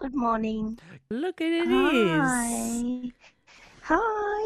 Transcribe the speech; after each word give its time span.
Good 0.00 0.14
morning. 0.14 0.78
Look 1.10 1.42
at 1.42 1.52
it 1.52 1.68
is. 1.68 2.22
Hi. 2.22 3.12
Hi, 3.82 3.92
how 3.92 3.98
are 3.98 4.44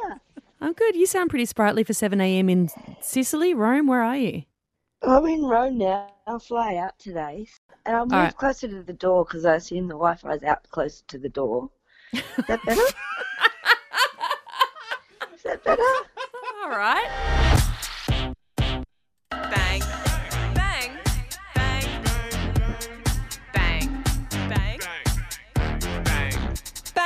you? 0.00 0.14
I'm 0.62 0.72
good. 0.72 0.96
You 0.96 1.04
sound 1.04 1.28
pretty 1.28 1.44
sprightly 1.44 1.84
for 1.84 1.92
7 1.92 2.18
a.m. 2.22 2.48
in 2.48 2.70
Sicily, 3.02 3.52
Rome. 3.52 3.86
Where 3.86 4.02
are 4.02 4.16
you? 4.16 4.44
I'm 5.02 5.26
in 5.26 5.44
Rome 5.44 5.76
now. 5.76 6.10
I'll 6.26 6.38
fly 6.38 6.76
out 6.76 6.98
today. 6.98 7.46
And 7.84 7.94
I'll 7.94 8.06
move 8.06 8.12
right. 8.12 8.34
closer 8.34 8.66
to 8.66 8.82
the 8.82 8.94
door 8.94 9.26
because 9.26 9.44
I 9.44 9.56
assume 9.56 9.88
the 9.88 9.94
Wi 9.94 10.14
Fi's 10.14 10.42
out 10.42 10.66
closer 10.70 11.04
to 11.08 11.18
the 11.18 11.28
door. 11.28 11.68
Is 12.14 12.22
that 12.48 12.64
better? 12.64 12.80
Is 15.34 15.42
that 15.44 15.62
better? 15.64 15.82
All 16.62 16.70
right. 16.70 17.42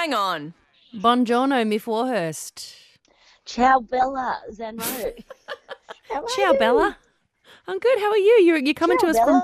Bang 0.08 0.14
on. 0.14 0.54
Buongiorno, 0.94 1.66
Myf 1.66 1.86
Warhurst. 1.86 2.74
Ciao, 3.44 3.80
Bella 3.80 4.40
Zan 4.50 4.78
Rowe. 4.78 5.12
How 6.08 6.22
are 6.22 6.28
Ciao, 6.34 6.52
you? 6.52 6.58
Bella. 6.58 6.96
I'm 7.66 7.78
good. 7.78 7.98
How 7.98 8.12
are 8.12 8.16
you? 8.16 8.40
You're, 8.42 8.56
you're 8.56 8.72
coming 8.72 8.96
Ciao, 8.98 9.12
to 9.12 9.18
us 9.18 9.18
from 9.18 9.42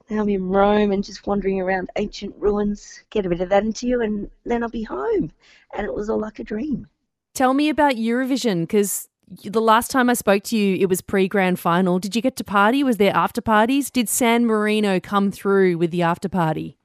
now 0.09 0.21
I'm 0.21 0.29
in 0.29 0.49
Rome 0.49 0.91
and 0.91 1.03
just 1.03 1.25
wandering 1.25 1.59
around 1.59 1.89
ancient 1.95 2.35
ruins. 2.37 3.03
Get 3.09 3.25
a 3.25 3.29
bit 3.29 3.41
of 3.41 3.49
that 3.49 3.63
into 3.63 3.87
you, 3.87 4.01
and 4.01 4.29
then 4.45 4.61
I'll 4.61 4.69
be 4.69 4.83
home. 4.83 5.31
And 5.75 5.85
it 5.85 5.93
was 5.93 6.09
all 6.09 6.19
like 6.19 6.39
a 6.39 6.43
dream. 6.43 6.87
Tell 7.33 7.53
me 7.53 7.69
about 7.69 7.95
Eurovision 7.95 8.61
because 8.61 9.09
the 9.43 9.61
last 9.61 9.89
time 9.91 10.09
I 10.09 10.13
spoke 10.13 10.43
to 10.43 10.57
you, 10.57 10.75
it 10.77 10.87
was 10.87 11.01
pre 11.01 11.27
grand 11.27 11.59
final. 11.59 11.99
Did 11.99 12.15
you 12.15 12.21
get 12.21 12.35
to 12.37 12.43
party? 12.43 12.83
Was 12.83 12.97
there 12.97 13.15
after 13.15 13.41
parties? 13.41 13.89
Did 13.89 14.07
San 14.07 14.45
Marino 14.45 14.99
come 14.99 15.31
through 15.31 15.77
with 15.77 15.91
the 15.91 16.03
after 16.03 16.29
party? 16.29 16.77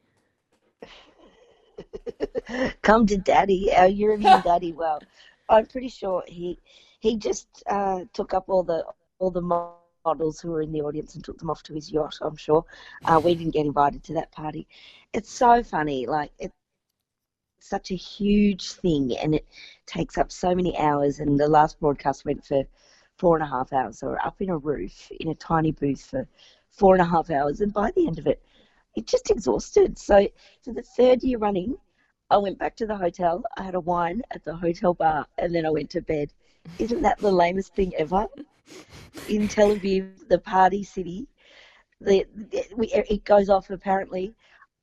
Come 2.82 3.06
to 3.06 3.16
Daddy, 3.16 3.72
our 3.74 3.88
European 3.88 4.40
Daddy. 4.44 4.72
Well, 4.72 5.02
I'm 5.48 5.66
pretty 5.66 5.88
sure 5.88 6.22
he 6.26 6.58
he 7.00 7.16
just 7.16 7.46
uh, 7.66 8.00
took 8.12 8.34
up 8.34 8.48
all 8.48 8.62
the 8.62 8.84
all 9.18 9.30
the 9.30 9.40
models 10.04 10.40
who 10.40 10.50
were 10.50 10.62
in 10.62 10.72
the 10.72 10.80
audience 10.82 11.14
and 11.14 11.24
took 11.24 11.38
them 11.38 11.50
off 11.50 11.62
to 11.64 11.74
his 11.74 11.90
yacht. 11.90 12.16
I'm 12.20 12.36
sure 12.36 12.64
uh, 13.04 13.20
we 13.22 13.34
didn't 13.34 13.54
get 13.54 13.66
invited 13.66 14.02
to 14.04 14.14
that 14.14 14.32
party. 14.32 14.66
It's 15.12 15.30
so 15.30 15.62
funny, 15.62 16.06
like 16.06 16.32
it's 16.38 16.54
such 17.60 17.90
a 17.90 17.96
huge 17.96 18.72
thing, 18.72 19.16
and 19.16 19.34
it 19.34 19.46
takes 19.86 20.18
up 20.18 20.32
so 20.32 20.54
many 20.54 20.76
hours. 20.78 21.20
And 21.20 21.38
the 21.38 21.48
last 21.48 21.78
broadcast 21.80 22.24
went 22.24 22.44
for 22.44 22.64
four 23.18 23.36
and 23.36 23.44
a 23.44 23.48
half 23.48 23.72
hours. 23.72 23.98
So 23.98 24.08
we're 24.08 24.18
up 24.18 24.40
in 24.40 24.50
a 24.50 24.56
roof 24.56 25.10
in 25.20 25.28
a 25.28 25.34
tiny 25.34 25.72
booth 25.72 26.02
for 26.02 26.26
four 26.70 26.94
and 26.94 27.02
a 27.02 27.06
half 27.06 27.30
hours, 27.30 27.60
and 27.60 27.72
by 27.72 27.90
the 27.92 28.06
end 28.06 28.18
of 28.18 28.26
it, 28.26 28.42
it 28.96 29.06
just 29.06 29.30
exhausted. 29.30 29.98
So 29.98 30.28
for 30.62 30.72
the 30.72 30.82
third 30.82 31.22
year 31.22 31.38
running, 31.38 31.76
I 32.30 32.38
went 32.38 32.58
back 32.58 32.76
to 32.76 32.86
the 32.86 32.96
hotel. 32.96 33.42
I 33.56 33.62
had 33.62 33.74
a 33.74 33.80
wine 33.80 34.22
at 34.30 34.44
the 34.44 34.54
hotel 34.54 34.94
bar, 34.94 35.26
and 35.38 35.54
then 35.54 35.66
I 35.66 35.70
went 35.70 35.90
to 35.90 36.00
bed. 36.00 36.32
Isn't 36.78 37.02
that 37.02 37.18
the 37.18 37.32
lamest 37.32 37.74
thing 37.74 37.92
ever? 37.96 38.26
In 39.28 39.48
Tel 39.48 39.76
Aviv, 39.76 40.28
the 40.28 40.38
party 40.38 40.82
city, 40.82 41.28
the, 42.00 42.26
the 42.34 42.64
we, 42.76 42.88
it 42.92 43.24
goes 43.24 43.48
off 43.48 43.70
apparently. 43.70 44.34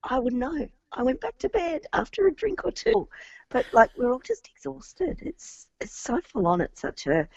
I 0.03 0.19
would 0.19 0.33
know. 0.33 0.67
I 0.91 1.03
went 1.03 1.19
back 1.19 1.38
to 1.39 1.49
bed 1.49 1.81
after 1.93 2.27
a 2.27 2.33
drink 2.33 2.63
or 2.63 2.71
two, 2.71 3.07
but 3.49 3.65
like 3.73 3.89
we're 3.97 4.11
all 4.11 4.19
just 4.19 4.49
exhausted. 4.49 5.19
It's 5.21 5.67
it's 5.79 5.97
so 5.97 6.21
full 6.21 6.47
on. 6.47 6.61
It's 6.61 6.81
such 6.81 7.07
a 7.07 7.27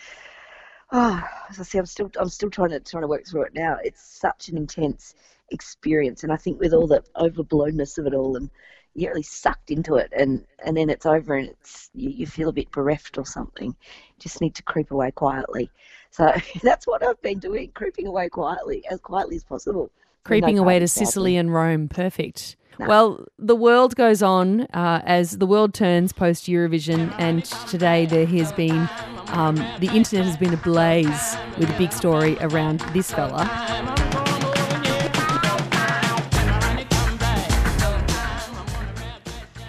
oh, 0.93 1.23
as 1.49 1.59
I 1.59 1.63
say, 1.63 1.79
I'm 1.79 1.87
still 1.87 2.11
I'm 2.19 2.29
still 2.29 2.51
trying 2.51 2.71
to 2.71 2.81
trying 2.81 3.03
to 3.03 3.09
work 3.09 3.27
through 3.27 3.43
it 3.45 3.55
now. 3.55 3.79
It's 3.83 4.03
such 4.03 4.49
an 4.49 4.57
intense 4.57 5.15
experience, 5.51 6.23
and 6.23 6.33
I 6.33 6.37
think 6.37 6.61
with 6.61 6.73
all 6.73 6.87
the 6.87 7.03
overblownness 7.17 7.99
of 7.99 8.07
it 8.07 8.15
all, 8.15 8.37
and 8.37 8.51
you 8.95 9.03
get 9.03 9.09
really 9.09 9.23
sucked 9.23 9.71
into 9.71 9.95
it, 9.97 10.13
and 10.17 10.45
and 10.65 10.77
then 10.77 10.91
it's 10.91 11.07
over, 11.07 11.35
and 11.35 11.49
it's 11.49 11.91
you, 11.95 12.11
you 12.11 12.27
feel 12.27 12.49
a 12.49 12.53
bit 12.53 12.71
bereft 12.71 13.19
or 13.19 13.27
something. 13.27 13.75
Just 14.19 14.41
need 14.41 14.55
to 14.57 14.63
creep 14.63 14.91
away 14.91 15.11
quietly. 15.11 15.71
So 16.11 16.33
that's 16.63 16.87
what 16.87 17.05
I've 17.05 17.21
been 17.23 17.39
doing, 17.39 17.71
creeping 17.75 18.07
away 18.07 18.29
quietly, 18.29 18.85
as 18.91 19.01
quietly 19.01 19.37
as 19.37 19.45
possible. 19.45 19.91
Creeping 20.25 20.57
No 20.57 20.63
away 20.63 20.79
to. 20.79 20.89
Sicily 20.89 21.37
and 21.37 21.53
Rome. 21.53 21.89
Perfect. 21.89 22.57
No. 22.79 22.87
Well, 22.87 23.25
the 23.39 23.57
world 23.57 23.95
goes 23.95 24.23
on 24.23 24.63
uh, 24.73 25.03
as 25.05 25.39
the 25.39 25.47
world 25.47 25.75
turns 25.75 26.13
post 26.13 26.45
Eurovision, 26.47 27.15
and 27.19 27.45
today 27.69 28.07
there 28.07 28.27
has 28.27 28.53
been 28.53 28.89
um, 29.29 29.57
the 29.79 29.91
internet 29.95 30.25
has 30.25 30.37
been 30.37 30.55
ablaze 30.55 31.37
with 31.59 31.71
a 31.71 31.79
big 31.79 31.93
story 31.93 32.37
around 32.41 32.81
this 32.93 33.13
fella. 33.13 34.00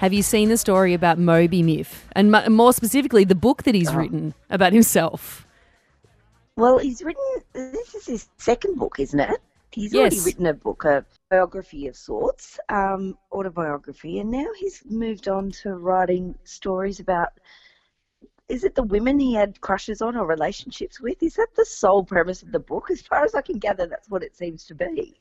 Have 0.01 0.13
you 0.13 0.23
seen 0.23 0.49
the 0.49 0.57
story 0.57 0.95
about 0.95 1.19
Moby 1.19 1.61
Myf, 1.61 2.05
and 2.13 2.31
mo- 2.31 2.49
more 2.49 2.73
specifically, 2.73 3.23
the 3.23 3.35
book 3.35 3.61
that 3.61 3.75
he's 3.75 3.93
written 3.93 4.33
about 4.49 4.73
himself? 4.73 5.45
Well, 6.55 6.79
he's 6.79 7.03
written. 7.03 7.23
This 7.53 7.93
is 7.93 8.07
his 8.07 8.29
second 8.39 8.79
book, 8.79 8.95
isn't 8.97 9.19
it? 9.19 9.39
He's 9.69 9.93
already 9.93 10.19
written 10.21 10.47
a 10.47 10.55
book, 10.55 10.85
a 10.85 11.05
biography 11.29 11.85
of 11.85 11.95
sorts, 11.95 12.59
um, 12.69 13.15
autobiography, 13.31 14.17
and 14.17 14.31
now 14.31 14.47
he's 14.57 14.81
moved 14.89 15.27
on 15.27 15.51
to 15.61 15.75
writing 15.75 16.33
stories 16.45 16.99
about. 16.99 17.33
Is 18.49 18.63
it 18.63 18.73
the 18.73 18.81
women 18.81 19.19
he 19.19 19.35
had 19.35 19.61
crushes 19.61 20.01
on 20.01 20.17
or 20.17 20.25
relationships 20.25 20.99
with? 20.99 21.21
Is 21.21 21.35
that 21.35 21.53
the 21.55 21.63
sole 21.63 22.03
premise 22.03 22.41
of 22.41 22.51
the 22.51 22.59
book? 22.59 22.89
As 22.89 23.03
far 23.03 23.23
as 23.23 23.35
I 23.35 23.43
can 23.43 23.59
gather, 23.59 23.85
that's 23.85 24.09
what 24.09 24.23
it 24.23 24.35
seems 24.35 24.65
to 24.65 24.73
be. 24.73 25.20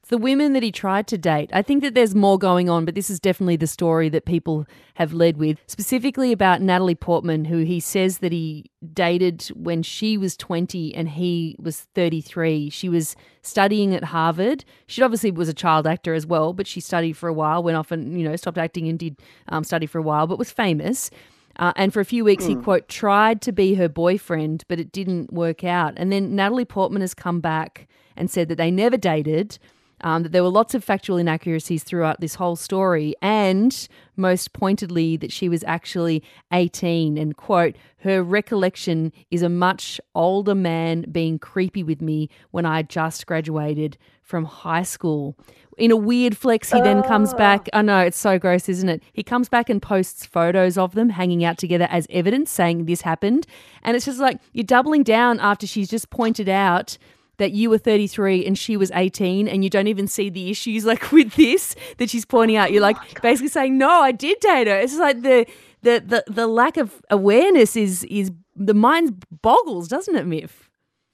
It's 0.00 0.08
the 0.08 0.18
women 0.18 0.54
that 0.54 0.62
he 0.62 0.72
tried 0.72 1.06
to 1.08 1.18
date. 1.18 1.50
I 1.52 1.60
think 1.60 1.82
that 1.82 1.94
there's 1.94 2.14
more 2.14 2.38
going 2.38 2.70
on, 2.70 2.86
but 2.86 2.94
this 2.94 3.10
is 3.10 3.20
definitely 3.20 3.56
the 3.56 3.66
story 3.66 4.08
that 4.08 4.24
people 4.24 4.66
have 4.94 5.12
led 5.12 5.36
with, 5.36 5.58
specifically 5.66 6.32
about 6.32 6.62
Natalie 6.62 6.94
Portman, 6.94 7.44
who 7.44 7.58
he 7.58 7.80
says 7.80 8.18
that 8.18 8.32
he 8.32 8.70
dated 8.94 9.42
when 9.54 9.82
she 9.82 10.16
was 10.16 10.38
20 10.38 10.94
and 10.94 11.10
he 11.10 11.54
was 11.58 11.82
33. 11.94 12.70
She 12.70 12.88
was 12.88 13.14
studying 13.42 13.94
at 13.94 14.04
Harvard. 14.04 14.64
She 14.86 15.02
obviously 15.02 15.30
was 15.30 15.50
a 15.50 15.54
child 15.54 15.86
actor 15.86 16.14
as 16.14 16.26
well, 16.26 16.54
but 16.54 16.66
she 16.66 16.80
studied 16.80 17.12
for 17.12 17.28
a 17.28 17.34
while, 17.34 17.62
went 17.62 17.76
off 17.76 17.90
and, 17.90 18.18
you 18.18 18.26
know, 18.26 18.36
stopped 18.36 18.58
acting 18.58 18.88
and 18.88 18.98
did 18.98 19.20
um, 19.48 19.64
study 19.64 19.86
for 19.86 19.98
a 19.98 20.02
while, 20.02 20.26
but 20.26 20.38
was 20.38 20.50
famous. 20.50 21.10
Uh, 21.56 21.72
and 21.76 21.92
for 21.92 22.00
a 22.00 22.06
few 22.06 22.24
weeks, 22.24 22.46
he 22.46 22.54
quote 22.54 22.88
tried 22.88 23.42
to 23.42 23.52
be 23.52 23.74
her 23.74 23.88
boyfriend, 23.88 24.64
but 24.66 24.80
it 24.80 24.92
didn't 24.92 25.30
work 25.30 25.62
out. 25.62 25.92
And 25.98 26.10
then 26.10 26.34
Natalie 26.34 26.64
Portman 26.64 27.02
has 27.02 27.12
come 27.12 27.40
back 27.40 27.86
and 28.16 28.30
said 28.30 28.48
that 28.48 28.56
they 28.56 28.70
never 28.70 28.96
dated, 28.96 29.58
um, 30.02 30.22
that 30.22 30.32
there 30.32 30.42
were 30.42 30.48
lots 30.48 30.74
of 30.74 30.84
factual 30.84 31.16
inaccuracies 31.16 31.82
throughout 31.82 32.20
this 32.20 32.36
whole 32.36 32.56
story, 32.56 33.14
and 33.22 33.88
most 34.16 34.52
pointedly, 34.52 35.16
that 35.16 35.32
she 35.32 35.48
was 35.48 35.64
actually 35.64 36.22
18. 36.52 37.16
And 37.16 37.36
quote, 37.36 37.76
her 37.98 38.22
recollection 38.22 39.12
is 39.30 39.42
a 39.42 39.48
much 39.48 40.00
older 40.14 40.54
man 40.54 41.06
being 41.10 41.38
creepy 41.38 41.82
with 41.82 42.00
me 42.00 42.28
when 42.50 42.66
I 42.66 42.82
just 42.82 43.26
graduated 43.26 43.98
from 44.22 44.44
high 44.44 44.84
school. 44.84 45.36
In 45.76 45.90
a 45.90 45.96
weird 45.96 46.36
flex, 46.36 46.70
he 46.70 46.80
then 46.80 47.02
comes 47.02 47.32
back. 47.34 47.68
I 47.72 47.82
know, 47.82 48.00
it's 48.00 48.18
so 48.18 48.38
gross, 48.38 48.68
isn't 48.68 48.88
it? 48.88 49.02
He 49.12 49.22
comes 49.22 49.48
back 49.48 49.70
and 49.70 49.80
posts 49.80 50.26
photos 50.26 50.76
of 50.76 50.94
them 50.94 51.08
hanging 51.08 51.42
out 51.42 51.58
together 51.58 51.88
as 51.90 52.06
evidence 52.10 52.50
saying 52.50 52.84
this 52.84 53.00
happened. 53.00 53.46
And 53.82 53.96
it's 53.96 54.04
just 54.04 54.20
like 54.20 54.38
you're 54.52 54.62
doubling 54.62 55.02
down 55.02 55.40
after 55.40 55.66
she's 55.66 55.88
just 55.88 56.10
pointed 56.10 56.48
out 56.48 56.98
that 57.40 57.52
you 57.52 57.70
were 57.70 57.78
33 57.78 58.44
and 58.44 58.58
she 58.58 58.76
was 58.76 58.90
18 58.94 59.48
and 59.48 59.64
you 59.64 59.70
don't 59.70 59.86
even 59.86 60.06
see 60.06 60.28
the 60.28 60.50
issues 60.50 60.84
like 60.92 61.10
with 61.10 61.34
this 61.34 61.74
that 61.96 62.10
she's 62.10 62.26
pointing 62.26 62.56
out. 62.56 62.70
You're 62.70 62.82
like 62.82 63.20
basically 63.22 63.48
saying 63.48 63.76
no 63.76 63.88
I 63.88 64.12
did 64.12 64.38
date 64.40 64.68
her. 64.68 64.78
It's 64.78 64.96
like 64.96 65.22
the 65.22 65.46
the 65.82 66.04
the, 66.06 66.24
the 66.32 66.46
lack 66.46 66.76
of 66.76 67.02
awareness 67.10 67.76
is 67.76 68.04
is 68.04 68.30
the 68.54 68.74
mind 68.74 69.24
boggles 69.42 69.88
doesn't 69.88 70.14
it 70.14 70.26
Myf? 70.26 70.50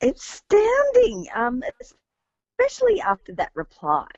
It's 0.00 0.42
astounding, 0.42 1.26
um, 1.34 1.62
especially 2.60 3.00
after 3.00 3.32
that 3.36 3.50
reply. 3.54 4.08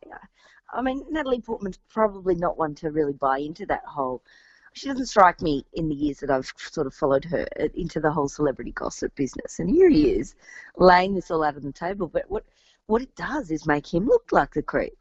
I 0.72 0.82
mean, 0.82 1.05
Natalie 1.10 1.40
Portman's 1.40 1.78
probably 1.88 2.34
not 2.34 2.58
one 2.58 2.75
to 2.76 2.90
really 2.90 3.12
buy 3.12 3.38
into 3.38 3.64
that 3.66 3.84
whole 3.87 4.22
she 4.79 4.89
doesn't 4.89 5.07
strike 5.07 5.43
me 5.43 5.65
in 5.73 5.89
the 5.89 5.95
years 5.95 6.21
that 6.21 6.31
I've 6.31 6.53
sort 6.57 6.87
of 6.87 6.95
followed 6.95 7.25
her 7.27 7.47
uh, 7.61 7.69
into 7.75 8.01
the 8.01 8.13
whole 8.13 8.29
celebrity 8.29 8.73
gossip 8.73 9.15
business. 9.17 9.59
And 9.59 9.69
here 9.69 9.91
he 9.91 10.11
is, 10.11 10.35
laying 10.77 11.15
this 11.15 11.31
all 11.31 11.43
out 11.43 11.57
on 11.57 11.63
the 11.63 11.73
table. 11.73 12.07
But 12.07 12.31
what 12.31 12.45
what 12.87 13.03
it 13.03 13.15
does 13.17 13.51
is 13.51 13.67
make 13.67 13.93
him 13.93 14.07
look 14.07 14.31
like 14.33 14.55
the 14.55 14.63
creep. 14.63 14.97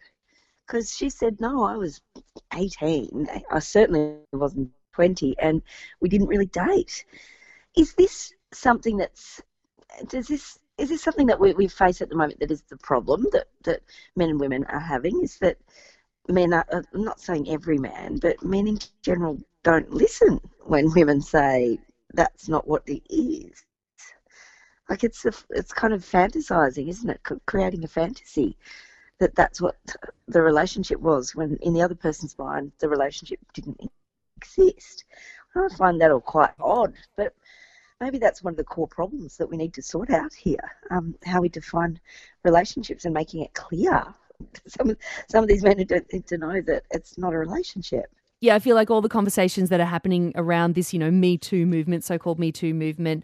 Because 0.65 0.93
she 0.93 1.09
said, 1.09 1.39
no, 1.39 1.63
I 1.63 1.77
was 1.77 2.01
18. 2.53 3.27
I 3.49 3.59
certainly 3.59 4.17
wasn't 4.33 4.71
20, 4.93 5.35
and 5.39 5.61
we 6.01 6.09
didn't 6.09 6.27
really 6.27 6.47
date. 6.47 7.05
Is 7.77 7.93
this 7.93 8.33
something 8.51 8.97
that's 8.97 9.41
does 10.09 10.27
this 10.27 10.59
is 10.77 10.89
this 10.89 11.01
something 11.01 11.27
that 11.27 11.39
we, 11.39 11.53
we 11.53 11.67
face 11.67 12.01
at 12.01 12.09
the 12.09 12.15
moment 12.15 12.39
that 12.39 12.51
is 12.51 12.61
the 12.63 12.77
problem 12.77 13.25
that, 13.31 13.47
that 13.63 13.81
men 14.15 14.29
and 14.29 14.39
women 14.39 14.63
are 14.65 14.79
having? 14.79 15.21
Is 15.23 15.37
that 15.39 15.57
men 16.29 16.53
are, 16.53 16.65
I'm 16.71 17.03
not 17.03 17.19
saying 17.19 17.49
every 17.49 17.77
man, 17.77 18.19
but 18.19 18.43
men 18.43 18.67
in 18.67 18.79
general 19.01 19.39
don't 19.63 19.91
listen 19.91 20.39
when 20.65 20.93
women 20.93 21.21
say 21.21 21.79
that's 22.13 22.47
not 22.47 22.67
what 22.67 22.83
it 22.87 23.03
is. 23.09 23.63
Like 24.89 25.03
it's 25.03 25.25
a, 25.25 25.33
it's 25.49 25.73
kind 25.73 25.93
of 25.93 26.01
fantasizing, 26.03 26.87
isn't 26.87 27.09
it? 27.09 27.21
Creating 27.45 27.83
a 27.83 27.87
fantasy 27.87 28.57
that 29.19 29.35
that's 29.35 29.59
what 29.59 29.75
the 30.27 30.41
relationship 30.41 30.99
was 30.99 31.35
when 31.35 31.57
in 31.61 31.73
the 31.73 31.81
other 31.81 31.95
person's 31.95 32.37
mind 32.37 32.71
the 32.79 32.87
relationship 32.87 33.39
didn't 33.53 33.81
exist. 34.37 35.05
I 35.55 35.67
find 35.75 35.99
that 36.01 36.11
all 36.11 36.21
quite 36.21 36.51
odd, 36.59 36.93
but 37.15 37.33
maybe 37.99 38.19
that's 38.19 38.43
one 38.43 38.53
of 38.53 38.57
the 38.57 38.63
core 38.63 38.87
problems 38.87 39.37
that 39.37 39.49
we 39.49 39.57
need 39.57 39.73
to 39.73 39.81
sort 39.81 40.11
out 40.11 40.33
here. 40.33 40.71
Um, 40.91 41.15
how 41.25 41.41
we 41.41 41.49
define 41.49 41.99
relationships 42.43 43.05
and 43.05 43.13
making 43.13 43.41
it 43.41 43.53
clear. 43.53 44.05
Some 44.67 44.95
some 45.29 45.43
of 45.43 45.49
these 45.49 45.63
men 45.63 45.83
don't 45.85 46.11
need 46.13 46.27
to 46.27 46.37
know 46.37 46.61
that 46.61 46.83
it's 46.91 47.17
not 47.17 47.33
a 47.33 47.37
relationship. 47.37 48.05
Yeah, 48.39 48.53
I 48.53 48.59
feel 48.59 48.75
like 48.75 48.91
all 48.91 49.01
the 49.01 49.09
conversations 49.09 49.69
that 49.69 49.79
are 49.79 49.85
happening 49.85 50.31
around 50.35 50.75
this, 50.75 50.93
you 50.93 50.99
know, 50.99 51.09
Me 51.09 51.39
Too 51.39 51.65
movement, 51.65 52.03
so-called 52.03 52.37
Me 52.37 52.51
Too 52.51 52.71
movement, 52.71 53.23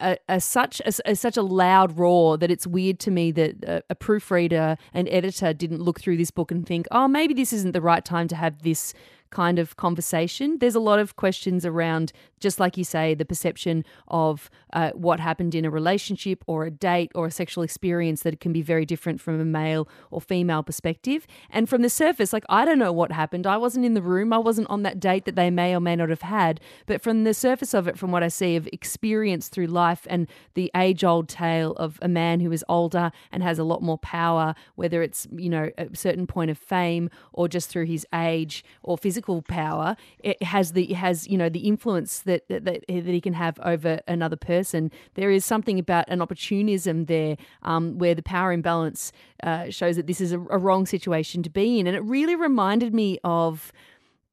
are, 0.00 0.18
are 0.28 0.40
such 0.40 0.80
a, 0.84 1.14
such 1.14 1.36
a 1.36 1.42
loud 1.42 1.98
roar 1.98 2.36
that 2.38 2.50
it's 2.50 2.66
weird 2.66 2.98
to 3.00 3.10
me 3.10 3.30
that 3.32 3.82
a, 3.88 3.94
proofreader, 3.94 4.76
an 4.92 5.08
editor, 5.08 5.52
didn't 5.52 5.80
look 5.80 6.00
through 6.00 6.16
this 6.16 6.30
book 6.30 6.50
and 6.50 6.66
think, 6.66 6.86
oh, 6.90 7.08
maybe 7.08 7.34
this 7.34 7.52
isn't 7.52 7.72
the 7.72 7.80
right 7.80 8.04
time 8.04 8.28
to 8.28 8.36
have 8.36 8.62
this 8.62 8.92
kind 9.30 9.58
of 9.58 9.76
conversation. 9.76 10.58
There's 10.58 10.74
a 10.74 10.80
lot 10.80 10.98
of 10.98 11.16
questions 11.16 11.64
around, 11.64 12.12
just 12.42 12.60
like 12.60 12.76
you 12.76 12.84
say, 12.84 13.14
the 13.14 13.24
perception 13.24 13.84
of 14.08 14.50
uh, 14.72 14.90
what 14.90 15.20
happened 15.20 15.54
in 15.54 15.64
a 15.64 15.70
relationship 15.70 16.44
or 16.46 16.66
a 16.66 16.70
date 16.70 17.10
or 17.14 17.26
a 17.26 17.30
sexual 17.30 17.64
experience 17.64 18.22
that 18.22 18.40
can 18.40 18.52
be 18.52 18.60
very 18.60 18.84
different 18.84 19.20
from 19.20 19.40
a 19.40 19.44
male 19.44 19.88
or 20.10 20.20
female 20.20 20.62
perspective. 20.62 21.26
And 21.50 21.68
from 21.68 21.82
the 21.82 21.88
surface, 21.88 22.32
like, 22.32 22.44
I 22.48 22.64
don't 22.64 22.78
know 22.78 22.92
what 22.92 23.12
happened. 23.12 23.46
I 23.46 23.56
wasn't 23.56 23.86
in 23.86 23.94
the 23.94 24.02
room, 24.02 24.32
I 24.32 24.38
wasn't 24.38 24.68
on 24.68 24.82
that 24.82 25.00
date 25.00 25.24
that 25.24 25.36
they 25.36 25.50
may 25.50 25.74
or 25.74 25.80
may 25.80 25.96
not 25.96 26.10
have 26.10 26.22
had. 26.22 26.60
But 26.86 27.00
from 27.00 27.24
the 27.24 27.34
surface 27.34 27.72
of 27.72 27.88
it, 27.88 27.98
from 27.98 28.12
what 28.12 28.22
I 28.22 28.28
see 28.28 28.56
of 28.56 28.68
experience 28.72 29.48
through 29.48 29.68
life 29.68 30.06
and 30.10 30.26
the 30.54 30.70
age 30.76 31.04
old 31.04 31.28
tale 31.28 31.72
of 31.72 31.98
a 32.02 32.08
man 32.08 32.40
who 32.40 32.52
is 32.52 32.64
older 32.68 33.12
and 33.30 33.42
has 33.42 33.58
a 33.58 33.64
lot 33.64 33.82
more 33.82 33.98
power, 33.98 34.54
whether 34.74 35.02
it's, 35.02 35.26
you 35.34 35.48
know, 35.48 35.70
a 35.78 35.88
certain 35.94 36.26
point 36.26 36.50
of 36.50 36.58
fame 36.58 37.08
or 37.32 37.48
just 37.48 37.70
through 37.70 37.86
his 37.86 38.06
age 38.14 38.64
or 38.82 38.98
physical 38.98 39.42
power, 39.42 39.96
it 40.18 40.42
has 40.42 40.72
the 40.72 40.90
it 40.90 40.96
has 40.96 41.28
you 41.28 41.38
know 41.38 41.48
the 41.48 41.60
influence 41.60 42.20
that, 42.48 42.64
that 42.64 42.84
that 42.88 43.06
he 43.06 43.20
can 43.20 43.32
have 43.32 43.58
over 43.60 44.00
another 44.06 44.36
person. 44.36 44.90
There 45.14 45.30
is 45.30 45.44
something 45.44 45.78
about 45.78 46.06
an 46.08 46.20
opportunism 46.22 47.06
there, 47.06 47.36
um, 47.62 47.98
where 47.98 48.14
the 48.14 48.22
power 48.22 48.52
imbalance 48.52 49.12
uh, 49.42 49.70
shows 49.70 49.96
that 49.96 50.06
this 50.06 50.20
is 50.20 50.32
a, 50.32 50.40
a, 50.50 50.58
wrong 50.58 50.86
situation 50.86 51.42
to 51.42 51.50
be 51.50 51.78
in, 51.78 51.86
and 51.86 51.96
it 51.96 52.02
really 52.04 52.36
reminded 52.36 52.94
me 52.94 53.18
of 53.24 53.72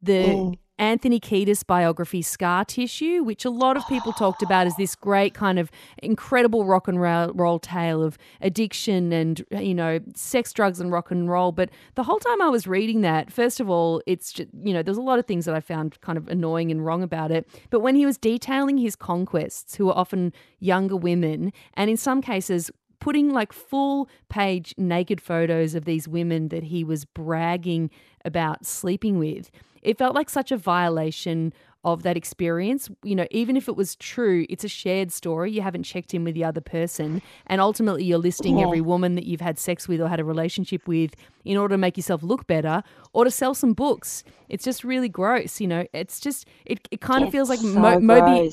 the. 0.01 0.23
Mm 0.25 0.57
Anthony 0.79 1.19
Kiedis 1.19 1.67
biography, 1.67 2.21
Scar 2.21 2.63
Tissue, 2.63 3.21
which 3.21 3.43
a 3.43 3.49
lot 3.49 3.75
of 3.75 3.85
people 3.89 4.13
talked 4.13 4.41
about 4.41 4.65
as 4.65 4.75
this 4.77 4.95
great 4.95 5.33
kind 5.33 5.59
of 5.59 5.69
incredible 6.01 6.65
rock 6.65 6.87
and 6.87 7.01
roll 7.01 7.59
tale 7.59 8.01
of 8.01 8.17
addiction 8.39 9.11
and, 9.11 9.45
you 9.51 9.75
know, 9.75 9.99
sex, 10.15 10.53
drugs, 10.53 10.79
and 10.79 10.89
rock 10.89 11.11
and 11.11 11.29
roll. 11.29 11.51
But 11.51 11.69
the 11.95 12.03
whole 12.03 12.19
time 12.19 12.41
I 12.41 12.47
was 12.47 12.65
reading 12.65 13.01
that, 13.01 13.29
first 13.29 13.59
of 13.59 13.69
all, 13.69 14.01
it's 14.07 14.31
just, 14.31 14.49
you 14.63 14.73
know, 14.73 14.81
there's 14.81 14.97
a 14.97 15.01
lot 15.01 15.19
of 15.19 15.25
things 15.25 15.43
that 15.45 15.53
I 15.53 15.59
found 15.59 15.99
kind 15.99 16.17
of 16.17 16.29
annoying 16.29 16.71
and 16.71 16.85
wrong 16.85 17.03
about 17.03 17.29
it. 17.29 17.45
But 17.69 17.81
when 17.81 17.95
he 17.95 18.05
was 18.05 18.17
detailing 18.17 18.77
his 18.77 18.95
conquests, 18.95 19.75
who 19.75 19.87
were 19.87 19.97
often 19.97 20.31
younger 20.59 20.95
women, 20.95 21.51
and 21.73 21.89
in 21.89 21.97
some 21.97 22.21
cases, 22.21 22.71
putting 23.01 23.31
like 23.31 23.51
full 23.51 24.09
page 24.29 24.73
naked 24.77 25.19
photos 25.19 25.75
of 25.75 25.85
these 25.85 26.07
women 26.07 26.49
that 26.49 26.63
he 26.63 26.83
was 26.83 27.05
bragging 27.05 27.89
about 28.25 28.65
sleeping 28.65 29.17
with 29.17 29.49
it 29.81 29.97
felt 29.97 30.15
like 30.15 30.29
such 30.29 30.51
a 30.51 30.57
violation 30.57 31.53
of 31.83 32.03
that 32.03 32.17
experience. 32.17 32.89
You 33.03 33.15
know, 33.15 33.25
even 33.31 33.55
if 33.55 33.69
it 33.69 33.75
was 33.75 33.95
true, 33.95 34.45
it's 34.49 34.63
a 34.63 34.67
shared 34.67 35.11
story. 35.11 35.51
You 35.51 35.61
haven't 35.61 35.83
checked 35.83 36.13
in 36.13 36.23
with 36.23 36.35
the 36.35 36.43
other 36.43 36.61
person. 36.61 37.21
And 37.47 37.61
ultimately, 37.61 38.03
you're 38.03 38.17
listing 38.17 38.57
yeah. 38.57 38.65
every 38.65 38.81
woman 38.81 39.15
that 39.15 39.25
you've 39.25 39.41
had 39.41 39.57
sex 39.57 39.87
with 39.87 40.01
or 40.01 40.09
had 40.09 40.19
a 40.19 40.25
relationship 40.25 40.87
with 40.87 41.15
in 41.45 41.57
order 41.57 41.73
to 41.73 41.77
make 41.77 41.95
yourself 41.95 42.21
look 42.21 42.47
better 42.47 42.83
or 43.13 43.23
to 43.23 43.31
sell 43.31 43.53
some 43.53 43.73
books. 43.73 44.23
It's 44.49 44.65
just 44.65 44.83
really 44.83 45.09
gross. 45.09 45.61
You 45.61 45.67
know, 45.67 45.85
it's 45.93 46.19
just, 46.19 46.47
it, 46.65 46.85
it 46.91 47.01
kind 47.01 47.23
of 47.23 47.31
feels 47.31 47.49
like 47.49 47.59
so 47.59 47.79
Mo- 47.79 47.99
Moby. 47.99 48.51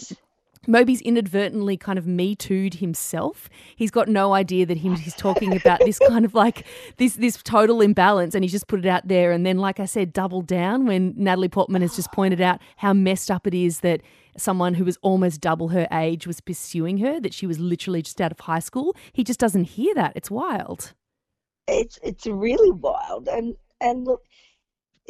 Moby's 0.66 1.00
inadvertently 1.00 1.76
kind 1.76 1.98
of 1.98 2.06
me 2.06 2.34
tooed 2.34 2.74
himself. 2.74 3.48
He's 3.76 3.90
got 3.90 4.08
no 4.08 4.34
idea 4.34 4.66
that 4.66 4.78
him, 4.78 4.96
he's 4.96 5.14
talking 5.14 5.56
about 5.56 5.80
this 5.80 5.98
kind 5.98 6.24
of 6.24 6.34
like 6.34 6.66
this 6.96 7.14
this 7.14 7.42
total 7.42 7.80
imbalance, 7.80 8.34
and 8.34 8.44
he's 8.44 8.52
just 8.52 8.66
put 8.68 8.80
it 8.80 8.86
out 8.86 9.06
there. 9.08 9.32
And 9.32 9.46
then, 9.46 9.58
like 9.58 9.80
I 9.80 9.84
said, 9.84 10.12
double 10.12 10.42
down 10.42 10.86
when 10.86 11.14
Natalie 11.16 11.48
Portman 11.48 11.82
has 11.82 11.96
just 11.96 12.12
pointed 12.12 12.40
out 12.40 12.60
how 12.76 12.92
messed 12.92 13.30
up 13.30 13.46
it 13.46 13.54
is 13.54 13.80
that 13.80 14.02
someone 14.36 14.74
who 14.74 14.84
was 14.84 14.98
almost 15.02 15.40
double 15.40 15.68
her 15.68 15.86
age 15.92 16.26
was 16.26 16.40
pursuing 16.40 16.98
her, 16.98 17.20
that 17.20 17.32
she 17.32 17.46
was 17.46 17.58
literally 17.58 18.02
just 18.02 18.20
out 18.20 18.32
of 18.32 18.40
high 18.40 18.58
school. 18.58 18.94
He 19.12 19.24
just 19.24 19.40
doesn't 19.40 19.64
hear 19.64 19.94
that. 19.94 20.12
It's 20.14 20.30
wild. 20.30 20.92
It's 21.68 21.98
it's 22.02 22.26
really 22.26 22.70
wild, 22.70 23.28
and 23.28 23.56
and 23.80 24.04
look, 24.04 24.22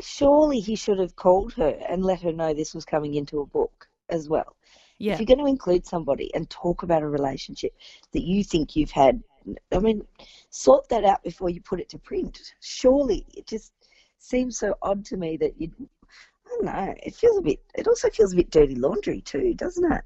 surely 0.01 0.61
he 0.61 0.75
should 0.77 0.99
have 0.99 1.17
called 1.17 1.53
her 1.55 1.79
and 1.89 2.05
let 2.05 2.23
her 2.23 2.33
know 2.33 2.55
this 2.55 2.75
was 2.75 2.85
coming 2.85 3.15
into 3.15 3.41
a 3.41 3.47
book 3.47 3.89
as 4.09 4.29
well 4.29 4.56
yeah. 4.99 5.13
If 5.13 5.21
you're 5.21 5.27
going 5.27 5.45
to 5.45 5.51
include 5.51 5.87
somebody 5.87 6.35
and 6.35 6.49
talk 6.49 6.83
about 6.83 7.03
a 7.03 7.09
relationship 7.09 7.75
that 8.13 8.23
you 8.23 8.43
think 8.43 8.77
you've 8.77 8.91
had, 8.91 9.23
I 9.73 9.79
mean, 9.79 10.07
sort 10.51 10.89
that 10.89 11.05
out 11.05 11.23
before 11.23 11.51
you 11.51 11.61
put 11.61 11.81
it 11.81 11.89
to 11.91 11.99
print. 11.99 12.55
Surely, 12.61 13.27
it 13.35 13.47
just 13.47 13.73
seems 14.19 14.59
so 14.59 14.75
odd 14.83 15.05
to 15.07 15.17
me 15.17 15.37
that 15.37 15.61
you. 15.61 15.71
I 16.47 16.49
don't 16.49 16.65
know. 16.65 16.95
It 17.03 17.15
feels 17.15 17.39
a 17.39 17.43
bit. 17.43 17.61
It 17.75 17.89
also 17.89 18.09
feels 18.09 18.33
a 18.33 18.37
bit 18.37 18.51
dirty 18.51 18.77
laundry 18.77 19.21
too, 19.21 19.55
doesn't 19.55 19.93
it? 19.93 20.03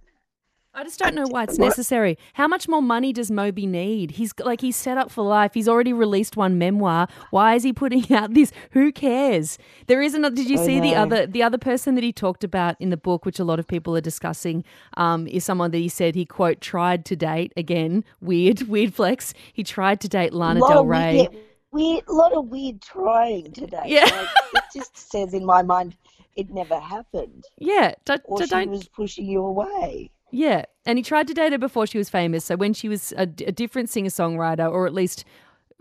I 0.73 0.85
just 0.85 1.00
don't 1.00 1.17
know 1.17 1.27
why 1.27 1.45
it's 1.45 1.59
necessary. 1.59 2.17
How 2.35 2.47
much 2.47 2.69
more 2.69 2.81
money 2.81 3.12
does 3.12 3.29
Moby 3.29 3.67
need? 3.67 4.12
He's 4.12 4.33
like 4.39 4.61
he's 4.61 4.77
set 4.77 4.97
up 4.97 5.11
for 5.11 5.25
life. 5.25 5.53
He's 5.53 5.69
already 5.69 5.93
released 5.93 6.37
one 6.37 6.59
memoir. 6.59 7.09
Why 7.31 7.57
is 7.57 7.65
he 7.65 7.73
putting 7.73 8.11
out 8.17 8.35
this? 8.35 8.53
Who 8.71 8.93
cares? 8.93 9.59
There 9.89 10.00
is 10.00 10.15
another. 10.15 10.37
Did 10.37 10.49
you 10.49 10.59
see 10.59 10.79
the 10.79 10.95
other 10.95 11.27
the 11.27 11.43
other 11.43 11.59
person 11.59 11.97
that 11.97 12.05
he 12.05 12.12
talked 12.12 12.45
about 12.45 12.77
in 12.79 12.91
the 12.91 12.97
book, 12.97 13.25
which 13.25 13.41
a 13.41 13.45
lot 13.45 13.59
of 13.59 13.67
people 13.67 13.97
are 13.97 14.00
discussing, 14.00 14.65
um, 14.97 15.27
is 15.27 15.45
someone 15.45 15.73
that 15.73 15.79
he 15.79 15.89
said 15.89 16.15
he 16.15 16.25
quote 16.25 16.61
tried 16.61 17.05
to 17.07 17.17
date 17.17 17.53
again. 17.57 18.05
Weird, 18.21 18.62
weird 18.62 18.95
flex. 18.95 19.35
He 19.53 19.65
tried 19.65 20.00
to 20.03 20.09
date 20.09 20.33
Lana 20.33 20.61
Del 20.61 20.87
Rey. 20.87 21.29
Weird, 21.73 22.05
a 22.07 22.12
lot 22.12 22.33
of 22.33 22.47
weird 22.47 22.81
trying 22.81 23.53
today. 23.53 23.83
Yeah, 23.87 24.05
like, 24.05 24.29
it 24.55 24.65
just 24.75 24.97
says 25.11 25.35
in 25.35 25.45
my 25.45 25.62
mind 25.62 25.97
it 26.37 26.50
never 26.50 26.79
happened. 26.79 27.45
Yeah, 27.59 27.95
don't, 28.05 28.23
or 28.25 28.47
she 28.47 28.67
was 28.67 28.89
pushing 28.89 29.27
you 29.27 29.45
away. 29.45 30.11
Yeah, 30.30 30.64
and 30.87 30.99
he 30.99 31.02
tried 31.02 31.26
to 31.28 31.34
date 31.34 31.52
her 31.52 31.58
before 31.58 31.87
she 31.87 31.99
was 31.99 32.08
famous. 32.08 32.44
So 32.44 32.56
when 32.56 32.72
she 32.72 32.88
was 32.88 33.12
a, 33.16 33.22
a 33.22 33.52
different 33.52 33.90
singer 33.90 34.10
songwriter, 34.10 34.70
or 34.70 34.87
at 34.87 34.94
least 34.94 35.25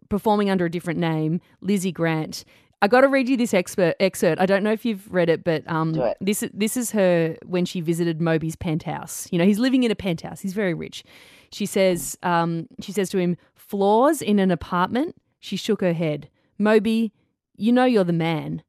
performing 0.09 0.49
under 0.49 0.65
a 0.65 0.71
different 0.71 0.99
name, 0.99 1.41
Lizzie 1.61 1.91
Grant. 1.91 2.43
I 2.81 2.87
got 2.87 3.01
to 3.01 3.09
read 3.09 3.27
you 3.27 3.35
this 3.35 3.53
expert, 3.53 3.95
excerpt. 3.99 4.41
I 4.41 4.45
don't 4.45 4.63
know 4.63 4.71
if 4.71 4.85
you've 4.85 5.11
read 5.13 5.29
it, 5.29 5.43
but 5.43 5.69
um, 5.69 5.95
it. 5.95 6.17
this 6.21 6.45
this 6.53 6.77
is 6.77 6.91
her 6.91 7.35
when 7.45 7.65
she 7.65 7.81
visited 7.81 8.21
Moby's 8.21 8.55
penthouse. 8.55 9.27
You 9.31 9.37
know, 9.37 9.45
he's 9.45 9.59
living 9.59 9.83
in 9.83 9.91
a 9.91 9.95
penthouse. 9.95 10.39
He's 10.39 10.53
very 10.53 10.73
rich. 10.73 11.03
She 11.51 11.65
says, 11.65 12.17
um, 12.23 12.67
she 12.79 12.93
says 12.93 13.09
to 13.09 13.17
him, 13.17 13.35
"Floors 13.55 14.21
in 14.21 14.39
an 14.39 14.49
apartment." 14.49 15.15
She 15.39 15.55
shook 15.55 15.81
her 15.81 15.93
head. 15.93 16.29
Moby, 16.57 17.13
you 17.55 17.71
know 17.71 17.85
you're 17.85 18.03
the 18.03 18.13
man. 18.13 18.63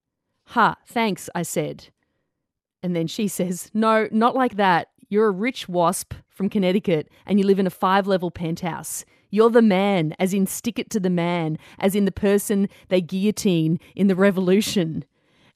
Ha, 0.46 0.76
thanks, 0.86 1.28
I 1.34 1.42
said. 1.42 1.88
And 2.82 2.96
then 2.96 3.06
she 3.06 3.28
says, 3.28 3.70
No, 3.74 4.08
not 4.10 4.34
like 4.34 4.56
that. 4.56 4.88
You're 5.10 5.26
a 5.26 5.32
rich 5.32 5.68
wasp 5.68 6.14
from 6.28 6.48
Connecticut 6.48 7.08
and 7.26 7.40
you 7.40 7.44
live 7.44 7.58
in 7.58 7.66
a 7.66 7.70
five 7.70 8.06
level 8.06 8.30
penthouse. 8.30 9.04
You're 9.28 9.50
the 9.50 9.60
man, 9.60 10.14
as 10.20 10.32
in 10.32 10.46
stick 10.46 10.78
it 10.78 10.88
to 10.90 11.00
the 11.00 11.10
man, 11.10 11.58
as 11.80 11.96
in 11.96 12.04
the 12.04 12.12
person 12.12 12.68
they 12.90 13.00
guillotine 13.00 13.80
in 13.96 14.06
the 14.06 14.14
revolution. 14.14 15.04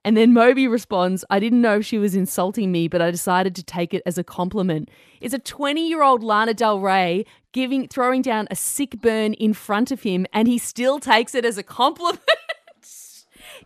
And 0.04 0.16
then 0.16 0.32
Moby 0.32 0.66
responds, 0.66 1.24
I 1.30 1.38
didn't 1.38 1.62
know 1.62 1.78
if 1.78 1.86
she 1.86 1.98
was 1.98 2.16
insulting 2.16 2.72
me, 2.72 2.88
but 2.88 3.00
I 3.00 3.12
decided 3.12 3.54
to 3.54 3.62
take 3.62 3.94
it 3.94 4.02
as 4.04 4.18
a 4.18 4.24
compliment. 4.24 4.90
Is 5.20 5.32
a 5.32 5.38
20 5.38 5.88
year 5.88 6.02
old 6.02 6.24
Lana 6.24 6.52
Del 6.52 6.80
Rey 6.80 7.24
giving, 7.52 7.86
throwing 7.86 8.22
down 8.22 8.48
a 8.50 8.56
sick 8.56 9.00
burn 9.00 9.34
in 9.34 9.54
front 9.54 9.92
of 9.92 10.02
him, 10.02 10.26
and 10.32 10.48
he 10.48 10.58
still 10.58 10.98
takes 10.98 11.32
it 11.32 11.44
as 11.44 11.58
a 11.58 11.62
compliment? 11.62 12.20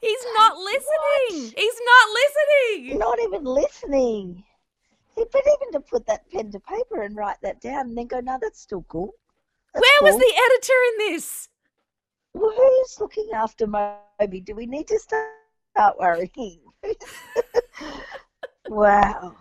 He's 0.01 0.25
not 0.37 0.59
listening. 0.59 1.55
He's 1.57 1.81
not 1.87 2.09
listening. 2.13 2.99
Not 2.99 3.19
even 3.21 3.45
listening. 3.45 4.45
But 5.33 5.43
even 5.47 5.73
to 5.73 5.81
put 5.81 6.07
that 6.07 6.31
pen 6.31 6.51
to 6.53 6.61
paper 6.61 7.03
and 7.03 7.17
write 7.17 7.41
that 7.43 7.61
down 7.61 7.89
and 7.89 7.99
then 7.99 8.07
go, 8.07 8.21
no, 8.21 8.39
that's 8.41 8.61
still 8.61 8.85
cool. 8.89 9.15
That's 9.75 9.83
Where 10.01 10.13
was 10.13 10.19
the 10.21 10.33
editor 10.47 10.73
in 10.93 11.13
this? 11.15 11.49
Well, 12.35 12.53
who's 12.57 13.01
looking 13.01 13.29
after 13.35 13.67
Moby? 13.67 14.41
Do 14.41 14.55
we 14.55 14.67
need 14.67 14.87
to 14.89 14.99
start 14.99 15.99
worrying? 15.99 16.61
wow. 18.69 19.35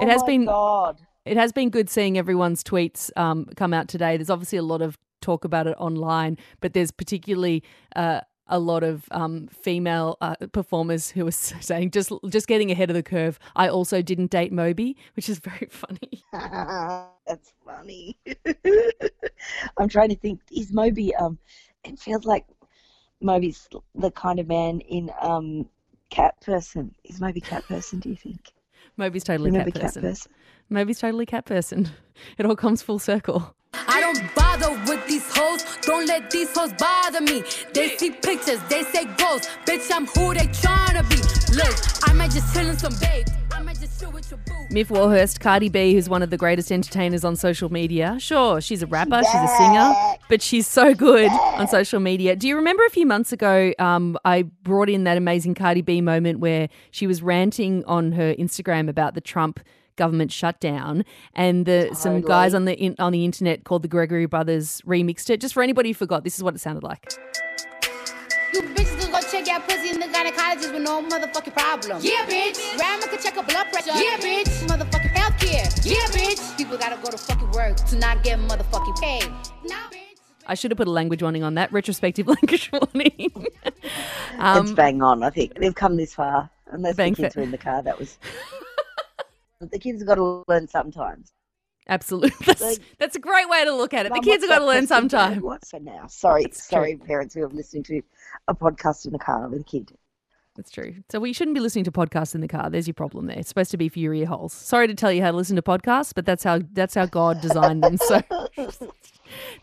It 0.00 0.04
Oh 0.04 0.06
has 0.08 0.20
my 0.22 0.26
been- 0.26 0.44
God. 0.46 1.00
It 1.24 1.36
has 1.36 1.52
been 1.52 1.70
good 1.70 1.88
seeing 1.88 2.18
everyone's 2.18 2.64
tweets 2.64 3.10
um, 3.16 3.46
come 3.56 3.72
out 3.72 3.86
today. 3.86 4.16
There's 4.16 4.30
obviously 4.30 4.58
a 4.58 4.62
lot 4.62 4.82
of 4.82 4.98
talk 5.20 5.44
about 5.44 5.68
it 5.68 5.76
online, 5.78 6.36
but 6.60 6.72
there's 6.74 6.90
particularly 6.90 7.62
uh, 7.94 8.22
a 8.52 8.58
lot 8.60 8.84
of 8.84 9.06
um, 9.10 9.48
female 9.48 10.16
uh, 10.20 10.36
performers 10.52 11.10
who 11.10 11.24
are 11.24 11.28
s- 11.28 11.54
saying 11.60 11.90
just 11.90 12.12
just 12.28 12.46
getting 12.46 12.70
ahead 12.70 12.90
of 12.90 12.94
the 12.94 13.02
curve. 13.02 13.38
I 13.56 13.68
also 13.68 14.02
didn't 14.02 14.30
date 14.30 14.52
Moby, 14.52 14.96
which 15.16 15.28
is 15.28 15.38
very 15.40 15.66
funny. 15.70 16.22
That's 17.26 17.52
funny. 17.64 18.16
I'm 19.78 19.88
trying 19.88 20.10
to 20.10 20.16
think. 20.16 20.40
Is 20.54 20.72
Moby? 20.72 21.14
Um, 21.16 21.38
it 21.84 21.98
feels 21.98 22.24
like 22.24 22.44
Moby's 23.20 23.68
the 23.94 24.10
kind 24.10 24.38
of 24.38 24.46
man 24.48 24.80
in 24.80 25.10
um, 25.20 25.68
cat 26.10 26.40
person. 26.40 26.94
Is 27.04 27.20
Moby 27.20 27.40
cat 27.40 27.64
person? 27.66 27.98
Do 28.00 28.10
you 28.10 28.16
think? 28.16 28.52
Moby's 28.96 29.24
totally 29.24 29.50
Remember 29.50 29.70
cat 29.70 29.80
cat 29.80 29.88
person. 29.88 30.02
person? 30.02 30.32
Moby's 30.68 30.98
totally 31.00 31.26
cat 31.26 31.44
person. 31.46 31.90
It 32.38 32.44
all 32.46 32.56
comes 32.56 32.82
full 32.82 32.98
circle. 32.98 33.54
I 33.74 34.00
don't 34.00 34.34
bother 34.58 34.72
with 34.90 35.06
these 35.06 35.24
hoes. 35.34 35.64
Don't 35.82 36.06
let 36.06 36.30
these 36.30 36.54
hoes 36.56 36.72
bother 36.74 37.20
me. 37.20 37.42
They 37.72 37.96
see 37.96 38.10
pictures, 38.10 38.60
they 38.68 38.82
say 38.84 39.04
ghosts. 39.16 39.48
Bitch, 39.66 39.90
I'm 39.92 40.06
who 40.06 40.34
they 40.34 40.46
tryna 40.48 41.08
be. 41.08 41.16
Look, 41.54 41.74
I 42.08 42.12
might 42.12 42.30
just 42.30 42.54
chill 42.54 42.68
in 42.68 42.78
some 42.78 42.94
babe. 43.00 43.26
I 43.52 43.60
might 43.60 43.78
just 43.78 44.00
chill 44.00 44.10
with 44.10 44.30
your 44.30 44.38
boo. 44.46 44.74
Myf 44.74 44.90
Warhurst, 44.90 45.40
Cardi 45.40 45.68
B, 45.68 45.94
who's 45.94 46.08
one 46.08 46.22
of 46.22 46.30
the 46.30 46.36
greatest 46.36 46.72
entertainers 46.72 47.24
on 47.24 47.36
social 47.36 47.70
media. 47.70 48.16
Sure, 48.18 48.60
she's 48.60 48.82
a 48.82 48.86
rapper, 48.86 49.22
she's 49.22 49.40
a 49.40 49.56
singer, 49.58 49.92
but 50.28 50.42
she's 50.42 50.66
so 50.66 50.94
good 50.94 51.30
on 51.30 51.68
social 51.68 52.00
media. 52.00 52.36
Do 52.36 52.48
you 52.48 52.56
remember 52.56 52.84
a 52.86 52.90
few 52.90 53.06
months 53.06 53.32
ago, 53.32 53.72
um, 53.78 54.18
I 54.24 54.42
brought 54.42 54.88
in 54.88 55.04
that 55.04 55.16
amazing 55.16 55.54
Cardi 55.54 55.82
B 55.82 56.00
moment 56.00 56.40
where 56.40 56.68
she 56.90 57.06
was 57.06 57.22
ranting 57.22 57.84
on 57.84 58.12
her 58.12 58.34
Instagram 58.34 58.88
about 58.88 59.14
the 59.14 59.20
Trump 59.20 59.60
government 59.96 60.32
shutdown, 60.32 61.04
and 61.34 61.66
the, 61.66 61.90
some 61.94 62.20
guys 62.20 62.54
on 62.54 62.64
the 62.64 62.76
in, 62.78 62.94
on 62.98 63.12
the 63.12 63.24
internet 63.24 63.64
called 63.64 63.82
the 63.82 63.88
Gregory 63.88 64.26
Brothers 64.26 64.80
remixed 64.86 65.30
it. 65.30 65.40
Just 65.40 65.54
for 65.54 65.62
anybody 65.62 65.90
who 65.90 65.94
forgot, 65.94 66.24
this 66.24 66.36
is 66.36 66.42
what 66.42 66.54
it 66.54 66.58
sounded 66.58 66.82
like. 66.82 67.12
You 68.52 68.60
bitches 68.62 69.00
can 69.00 69.10
go 69.10 69.20
check 69.30 69.48
out 69.48 69.66
pussy 69.66 69.90
in 69.90 70.00
the 70.00 70.06
gynecologist 70.06 70.72
with 70.72 70.82
no 70.82 71.02
motherfucking 71.02 71.54
problem. 71.54 72.00
Yeah, 72.02 72.26
bitch. 72.26 72.76
Grandma 72.76 73.06
can 73.06 73.18
check 73.18 73.34
her 73.34 73.42
blood 73.42 73.72
pressure. 73.72 73.92
Yeah, 73.94 74.16
bitch. 74.18 74.66
Motherfucking 74.66 75.14
healthcare. 75.14 75.86
Yeah, 75.86 75.96
bitch. 76.08 76.56
People 76.58 76.76
gotta 76.76 76.96
go 77.02 77.10
to 77.10 77.16
fucking 77.18 77.50
work 77.52 77.76
to 77.76 77.96
not 77.96 78.22
get 78.22 78.38
motherfucking 78.40 79.00
paid. 79.00 79.28
Nah, 79.64 79.74
bitch. 79.90 79.98
I 80.46 80.54
should 80.54 80.70
have 80.70 80.78
put 80.78 80.88
a 80.88 80.90
language 80.90 81.22
warning 81.22 81.42
on 81.44 81.54
that. 81.54 81.72
Retrospective 81.72 82.26
language 82.42 82.70
warning. 82.72 83.46
um, 84.38 84.64
it's 84.64 84.72
bang 84.72 85.00
on. 85.02 85.22
I 85.22 85.30
think 85.30 85.54
they've 85.54 85.74
come 85.74 85.96
this 85.96 86.14
far. 86.14 86.50
Unless 86.66 86.96
Bang 86.96 87.12
the 87.12 87.22
kids 87.22 87.34
fa- 87.34 87.40
were 87.40 87.44
in 87.44 87.50
the 87.52 87.58
car, 87.58 87.82
that 87.82 87.98
was. 87.98 88.18
the 89.70 89.78
kids 89.78 90.00
have 90.00 90.08
got 90.08 90.14
to 90.16 90.44
learn 90.48 90.68
sometimes. 90.68 91.32
Absolutely. 91.88 92.30
That's, 92.46 92.60
Like- 92.60 92.78
that's 92.98 93.16
a 93.16 93.18
great 93.18 93.48
way 93.48 93.64
to 93.64 93.74
look 93.74 93.92
at 93.92 94.06
it. 94.06 94.12
The 94.14 94.20
kids 94.20 94.44
have 94.44 94.50
got 94.50 94.58
to 94.60 94.64
learn 94.64 94.86
question? 94.86 95.08
sometime. 95.10 95.40
What's 95.40 95.70
for 95.70 95.80
now? 95.80 96.06
Sorry, 96.06 96.42
That's 96.44 96.68
true. 96.68 96.76
sorry, 96.76 96.96
parents 96.96 97.34
who 97.34 97.42
are 97.42 97.48
listening 97.48 97.82
to 97.84 98.02
a 98.46 98.54
podcast 98.54 99.04
in 99.04 99.12
the 99.12 99.18
car 99.18 99.48
with 99.48 99.62
a 99.62 99.64
kid. 99.64 99.92
That's 100.54 100.70
true. 100.70 100.96
So 101.10 101.18
we 101.18 101.32
shouldn't 101.32 101.54
be 101.54 101.60
listening 101.60 101.84
to 101.86 101.90
podcasts 101.92 102.34
in 102.34 102.40
the 102.42 102.46
car. 102.46 102.68
There's 102.70 102.86
your 102.86 102.94
problem 102.94 103.26
there. 103.26 103.38
It's 103.38 103.48
supposed 103.48 103.70
to 103.72 103.76
be 103.78 103.88
for 103.88 103.98
your 103.98 104.12
ear 104.14 104.26
holes. 104.26 104.52
Sorry 104.52 104.86
to 104.86 104.94
tell 104.94 105.10
you 105.10 105.22
how 105.22 105.30
to 105.30 105.36
listen 105.36 105.56
to 105.56 105.62
podcasts, 105.62 106.12
but 106.14 106.26
that's 106.26 106.44
how 106.44 106.60
that's 106.72 106.94
how 106.94 107.06
God 107.06 107.40
designed 107.40 107.82
them. 107.82 107.96
So 107.96 108.20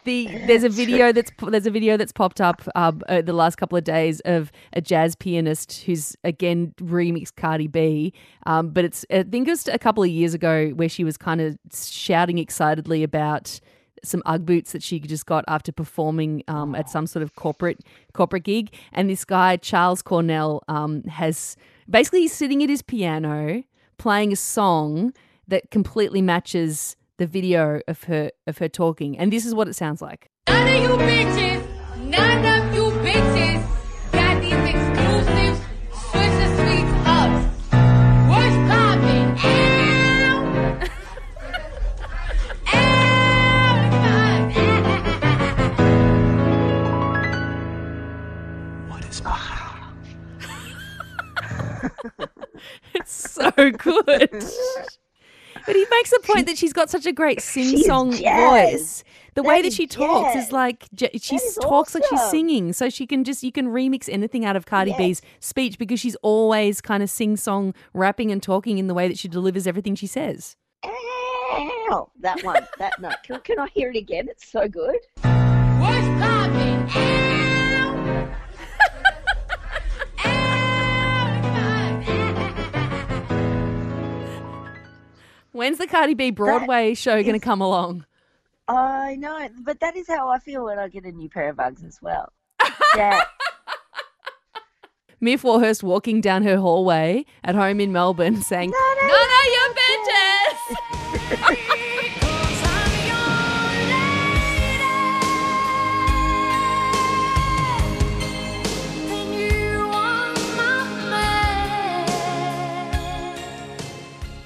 the 0.04 0.28
there's 0.48 0.64
a 0.64 0.70
video 0.70 1.12
that's 1.12 1.32
there's 1.48 1.66
a 1.66 1.72
video 1.72 1.98
that's 1.98 2.12
popped 2.12 2.42
up 2.42 2.62
um, 2.76 3.02
uh, 3.10 3.22
the 3.22 3.34
last 3.34 3.58
couple 3.58 3.78
of 3.78 3.84
days 3.84 4.20
of 4.22 4.52
a 4.74 4.82
jazz 4.82 5.16
pianist 5.16 5.84
who's 5.86 6.16
again 6.24 6.74
remixed 6.80 7.36
Cardi 7.36 7.68
B, 7.68 8.14
um, 8.46 8.70
but 8.70 8.86
it's 8.86 9.06
I 9.12 9.24
think 9.24 9.48
it 9.48 9.52
was 9.52 9.68
a 9.68 9.80
couple 9.80 10.04
of 10.04 10.10
years 10.10 10.34
ago 10.34 10.70
where 10.70 10.90
she 10.90 11.04
was 11.04 11.18
kind 11.18 11.42
of 11.42 11.58
shouting 11.74 12.38
excitedly 12.38 13.04
about 13.04 13.60
some 14.04 14.24
UGG 14.26 14.46
boots 14.46 14.72
that 14.72 14.84
she 14.84 15.00
just 15.00 15.26
got 15.26 15.44
after 15.48 15.72
performing 15.72 16.44
um, 16.48 16.76
at 16.76 16.90
some 16.90 17.08
sort 17.08 17.24
of 17.24 17.36
corporate 17.36 17.82
corporate 18.14 18.44
gig. 18.44 18.74
And 18.94 19.10
this 19.10 19.26
guy 19.26 19.58
Charles 19.58 20.02
Cornell 20.02 20.64
um, 20.68 21.04
has 21.04 21.56
basically 21.90 22.22
he's 22.22 22.34
sitting 22.34 22.64
at 22.64 22.70
his 22.70 22.82
piano 22.82 23.64
playing 23.98 24.32
a 24.32 24.36
song 24.36 25.14
that 25.48 25.72
completely 25.72 26.22
matches 26.22 26.96
the 27.20 27.28
video 27.28 27.82
of 27.88 28.04
her 28.06 28.32
of 28.48 28.58
her 28.58 28.68
talking. 28.70 29.18
And 29.20 29.32
this 29.32 29.46
is 29.46 29.54
what 29.54 29.68
it 29.68 29.76
sounds 29.76 30.02
like. 30.02 30.32
None 30.48 30.68
of 30.68 30.82
you 30.82 30.90
bitches, 30.90 31.62
none 32.00 32.46
of 32.46 32.74
you 32.74 32.90
bitches 33.06 33.62
got 34.12 34.42
these 34.42 34.54
exclusive 34.74 35.60
Swisher 35.92 36.50
Sweets 36.58 36.94
ups. 37.06 37.46
What's 38.30 38.58
poppin'? 38.72 39.28
Ow! 39.44 39.50
Ow! 42.74 44.48
what 48.90 49.04
is 49.06 49.22
poppin'? 49.22 49.60
It's 52.94 53.32
so 53.32 53.52
good. 53.72 54.44
But 55.70 55.76
he 55.76 55.86
makes 55.92 56.10
the 56.10 56.20
point 56.24 56.48
that 56.48 56.58
she's 56.58 56.74
got 56.74 56.90
such 56.90 57.06
a 57.06 57.14
great 57.14 57.44
sing 57.44 57.78
song 57.84 58.10
voice. 58.12 59.04
The 59.36 59.44
way 59.44 59.58
That 59.58 59.62
that 59.62 59.68
is 59.68 59.76
she 59.76 59.86
talks 59.86 60.36
is 60.36 60.52
like 60.52 60.88
she 60.98 61.36
is 61.36 61.60
talks 61.62 61.94
like 61.94 62.04
she's 62.10 62.24
singing, 62.32 62.74
so 62.74 62.90
she 62.90 63.06
can 63.06 63.24
just 63.24 63.44
you 63.44 63.52
can 63.52 63.68
remix 63.68 64.10
anything 64.12 64.46
out 64.46 64.56
of 64.56 64.66
Cardi 64.66 64.90
Yes. 64.90 64.98
B's 64.98 65.22
speech 65.40 65.78
because 65.78 66.00
she's 66.00 66.16
always 66.24 66.82
kind 66.82 67.04
of 67.04 67.10
sing 67.12 67.38
song, 67.38 67.76
rapping 67.94 68.32
and 68.32 68.42
talking 68.42 68.80
in 68.80 68.88
the 68.88 68.96
way 68.96 69.08
that 69.08 69.20
she 69.20 69.28
delivers 69.28 69.68
everything 69.68 69.94
she 69.94 70.08
says. 70.08 70.56
Ow! 70.84 72.10
That 72.20 72.44
one. 72.44 72.66
That 72.80 73.00
note. 73.00 73.18
Can, 73.24 73.40
can 73.42 73.60
I 73.60 73.68
hear 73.68 73.92
it 73.92 73.96
again? 73.96 74.28
It's 74.28 74.52
so 74.52 74.68
good. 74.68 74.98
What's 75.22 76.08
poppin'? 76.20 77.38
When's 85.70 85.78
the 85.78 85.86
Cardi 85.86 86.16
B 86.16 86.32
Broadway 86.32 86.96
show 86.96 87.22
going 87.22 87.40
to 87.40 87.40
come 87.40 87.62
along? 87.62 88.04
I 88.68 89.16
know, 89.18 89.50
but 89.62 89.80
that 89.82 89.96
is 89.96 90.08
how 90.08 90.28
I 90.28 90.40
feel 90.40 90.66
when 90.66 90.80
I 90.80 90.88
get 90.88 91.04
a 91.04 91.12
new 91.12 91.30
pair 91.30 91.48
of 91.50 91.58
Uggs 91.58 91.86
as 91.86 92.00
well. 92.02 92.34
Yeah. 92.96 93.22
Myf 95.22 95.44
Warhurst 95.44 95.84
walking 95.84 96.22
down 96.22 96.42
her 96.42 96.58
hallway 96.58 97.24
at 97.44 97.54
home 97.54 97.80
in 97.80 97.92
Melbourne 97.92 98.38
saying, 98.42 98.72
No, 98.72 98.94
no, 99.00 99.08
"None 99.10 99.30
of 99.30 99.48
your 99.54 99.70
bitches." 101.46 101.66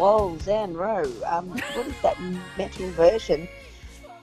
Whoa, 0.03 0.37
Zan 0.39 0.73
Rowe. 0.73 1.09
Um, 1.25 1.47
what 1.47 1.87
is 1.87 2.01
that 2.01 2.17
metal 2.57 2.89
version 2.89 3.47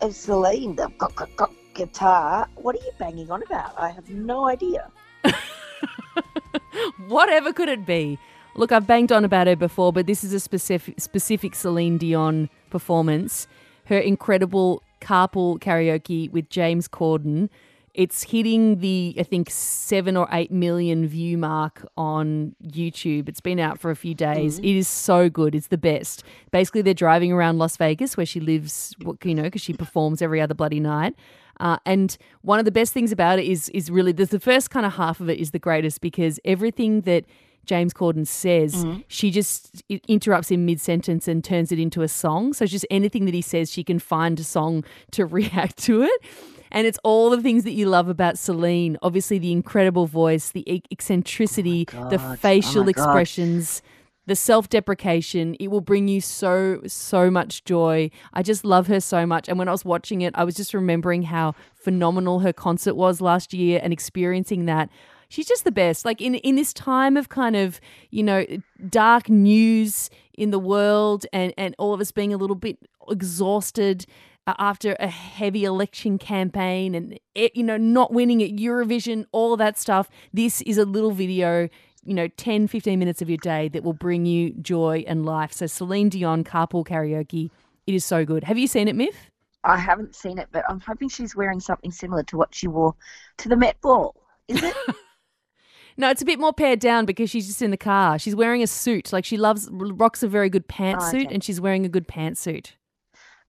of 0.03 0.15
Celine? 0.15 0.77
The 0.77 0.89
gu- 0.99 1.09
gu- 1.17 1.25
gu- 1.37 1.57
guitar. 1.73 2.47
What 2.57 2.77
are 2.77 2.85
you 2.85 2.93
banging 2.99 3.31
on 3.31 3.43
about? 3.43 3.73
I 3.79 3.89
have 3.89 4.11
no 4.11 4.47
idea. 4.47 4.91
Whatever 7.09 7.55
could 7.55 7.71
it 7.71 7.87
be? 7.87 8.19
Look, 8.57 8.73
I've 8.73 8.87
banged 8.87 9.11
on 9.11 9.25
about 9.25 9.47
her 9.47 9.57
before, 9.57 9.91
but 9.91 10.07
this 10.07 10.23
is 10.23 10.35
a 10.35 10.41
specific 10.41 11.01
specific 11.01 11.55
Celine 11.55 11.97
Dion 11.97 12.51
performance. 12.69 13.47
Her 13.87 13.97
incredible 13.97 14.83
carpool 15.01 15.59
karaoke 15.61 16.31
with 16.31 16.51
James 16.51 16.89
Corden. 16.89 17.49
It's 17.95 18.23
hitting 18.25 18.79
the 18.81 19.15
I 19.19 19.23
think 19.25 19.51
seven 19.51 20.17
or 20.17 20.29
eight 20.33 20.51
million 20.53 21.07
view 21.09 21.37
mark 21.39 21.85
on 21.97 22.55
YouTube. 22.65 23.29
It's 23.29 23.41
been 23.41 23.59
out 23.59 23.79
for 23.81 23.91
a 23.91 23.97
few 23.97 24.15
days. 24.15 24.59
It 24.61 24.65
is 24.77 24.87
so 24.89 25.29
good. 25.29 25.55
It's 25.55 25.67
the 25.69 25.79
best. 25.79 26.23
Basically, 26.53 26.83
they're 26.83 26.95
driving 26.95 27.33
around 27.33 27.59
Las 27.59 27.77
Vegas 27.77 28.17
where 28.17 28.27
she 28.27 28.41
lives. 28.41 28.95
what- 29.03 29.25
You 29.25 29.35
know, 29.35 29.43
because 29.45 29.63
she 29.63 29.73
performs 29.73 30.23
every 30.23 30.41
other 30.41 30.55
bloody 30.55 30.81
night. 30.81 31.15
Uh, 31.59 31.77
and 31.85 32.17
one 32.43 32.59
of 32.59 32.65
the 32.65 32.71
best 32.73 32.93
things 32.93 33.13
about 33.13 33.39
it 33.39 33.45
is 33.45 33.69
is 33.71 33.91
really 33.91 34.13
the, 34.13 34.25
the 34.25 34.41
first 34.41 34.71
kind 34.71 34.87
of 34.87 34.95
half 34.95 35.21
of 35.21 35.29
it 35.29 35.39
is 35.39 35.51
the 35.51 35.59
greatest 35.59 36.01
because 36.01 36.41
everything 36.45 37.03
that 37.03 37.25
James 37.67 37.93
Corden 37.93 38.27
says, 38.27 38.87
she 39.09 39.31
just 39.31 39.83
interrupts 40.09 40.51
in 40.51 40.65
mid 40.65 40.81
sentence 40.81 41.29
and 41.29 41.45
turns 41.45 41.71
it 41.71 41.79
into 41.79 42.01
a 42.03 42.09
song. 42.09 42.55
So 42.55 42.63
it's 42.65 42.73
just 42.73 42.87
anything 42.91 43.27
that 43.27 43.35
he 43.35 43.43
says, 43.43 43.71
she 43.71 43.85
can 43.85 43.99
find 43.99 44.41
a 44.41 44.45
song 44.45 44.85
to 45.11 45.27
react 45.39 45.77
to 45.85 46.03
it. 46.03 46.21
And 46.71 46.87
it's 46.87 46.99
all 47.03 47.31
the 47.31 47.43
things 47.43 47.65
that 47.65 47.73
you 47.73 47.87
love 47.87 48.09
about 48.09 48.39
Celine. 48.39 48.97
Obviously, 49.03 49.39
the 49.39 49.53
incredible 49.53 50.07
voice, 50.07 50.51
the 50.51 50.65
eccentricity, 50.91 51.85
the 51.85 52.19
facial 52.41 52.83
Oh 52.83 52.85
my 52.85 52.93
God. 52.93 53.07
expressions, 53.07 53.83
the 54.27 54.37
self 54.37 54.69
deprecation. 54.69 55.55
It 55.59 55.69
will 55.69 55.81
bring 55.81 56.07
you 56.09 56.21
so, 56.21 56.81
so 56.87 57.31
much 57.31 57.65
joy. 57.65 58.11
I 58.33 58.43
just 58.43 58.65
love 58.65 58.87
her 58.87 59.01
so 59.01 59.27
much. 59.27 59.49
And 59.49 59.59
when 59.59 59.69
I 59.69 59.73
was 59.73 59.85
watching 59.85 60.21
it, 60.23 60.33
I 60.37 60.45
was 60.45 60.55
just 60.55 60.73
remembering 60.75 61.25
how 61.25 61.55
phenomenal 61.75 62.41
her 62.41 62.53
concert 62.53 62.95
was 62.95 63.21
last 63.21 63.53
year 63.53 63.81
and 63.83 63.93
experiencing 63.93 64.67
that. 64.67 64.89
She's 65.29 65.47
just 65.47 65.65
the 65.65 65.73
best. 65.73 66.05
Like 66.05 66.21
in 66.21 66.35
in 66.37 66.57
this 66.57 66.73
time 66.73 67.17
of 67.17 67.29
kind 67.29 67.55
of, 67.57 67.81
you 68.11 68.23
know, 68.23 68.45
dark 68.89 69.29
news 69.29 70.11
in 70.35 70.51
the 70.51 70.59
world 70.59 71.25
and 71.33 71.53
and 71.57 71.75
all 71.79 71.95
of 71.95 72.01
us 72.01 72.11
being 72.13 72.33
a 72.35 72.37
little 72.37 72.57
bit 72.57 72.79
exhausted 73.09 74.07
after 74.59 74.97
a 75.01 75.09
heavy 75.09 75.65
election 75.65 76.19
campaign 76.19 76.95
and 76.95 77.19
it, 77.35 77.55
you 77.55 77.63
know 77.63 77.77
not 77.77 78.13
winning 78.13 78.43
at 78.43 78.51
Eurovision 78.51 79.25
all 79.33 79.53
of 79.53 79.59
that 79.59 79.79
stuff 79.79 80.09
this 80.33 80.61
is 80.63 80.79
a 80.79 80.85
little 80.85 81.11
video 81.11 81.69
you 82.05 82.15
know 82.15 82.29
10 82.29 82.69
15 82.69 82.99
minutes 82.99 83.21
of 83.21 83.29
your 83.29 83.39
day 83.39 83.69
that 83.69 83.83
will 83.83 83.93
bring 83.93 84.27
you 84.27 84.53
joy 84.55 85.05
and 85.07 85.25
life 85.25 85.53
so 85.53 85.67
Celine 85.67 86.09
Dion 86.09 86.45
carpool 86.45 86.87
karaoke 86.87 87.51
it 87.87 87.95
is 87.95 88.05
so 88.05 88.25
good 88.25 88.45
have 88.45 88.59
you 88.59 88.67
seen 88.67 88.89
it 88.89 88.97
Myf 88.97 89.15
I 89.63 89.77
haven't 89.77 90.15
seen 90.15 90.39
it, 90.39 90.49
but 90.53 90.65
I'm 90.71 90.81
hoping 90.81 91.11
she's 91.11 91.37
wearing 91.37 91.61
something 91.61 91.91
similar 91.91 92.23
to 92.23 92.39
what 92.39 92.55
she 92.55 92.67
wore 92.67 92.95
to 93.37 93.49
the 93.51 93.57
Met 93.57 93.79
Ball. 93.83 94.17
Is 94.49 94.63
it? 94.63 94.75
no 95.97 96.09
it's 96.09 96.23
a 96.23 96.25
bit 96.25 96.39
more 96.39 96.53
pared 96.53 96.81
down 96.81 97.05
because 97.05 97.31
she's 97.31 97.47
just 97.47 97.63
in 97.63 97.71
the 97.71 97.77
car 97.77 98.19
she's 98.19 98.35
wearing 98.35 98.63
a 98.63 98.67
suit 98.67 99.13
like 99.13 99.25
she 99.25 99.37
loves 99.37 99.69
rocks 99.73 100.23
a 100.23 100.29
very 100.29 100.49
good 100.49 100.67
pantsuit 100.67 101.27
okay. 101.27 101.35
and 101.35 101.45
she's 101.45 101.61
wearing 101.61 101.85
a 101.85 101.89
good 101.89 102.09
pantsuit 102.09 102.73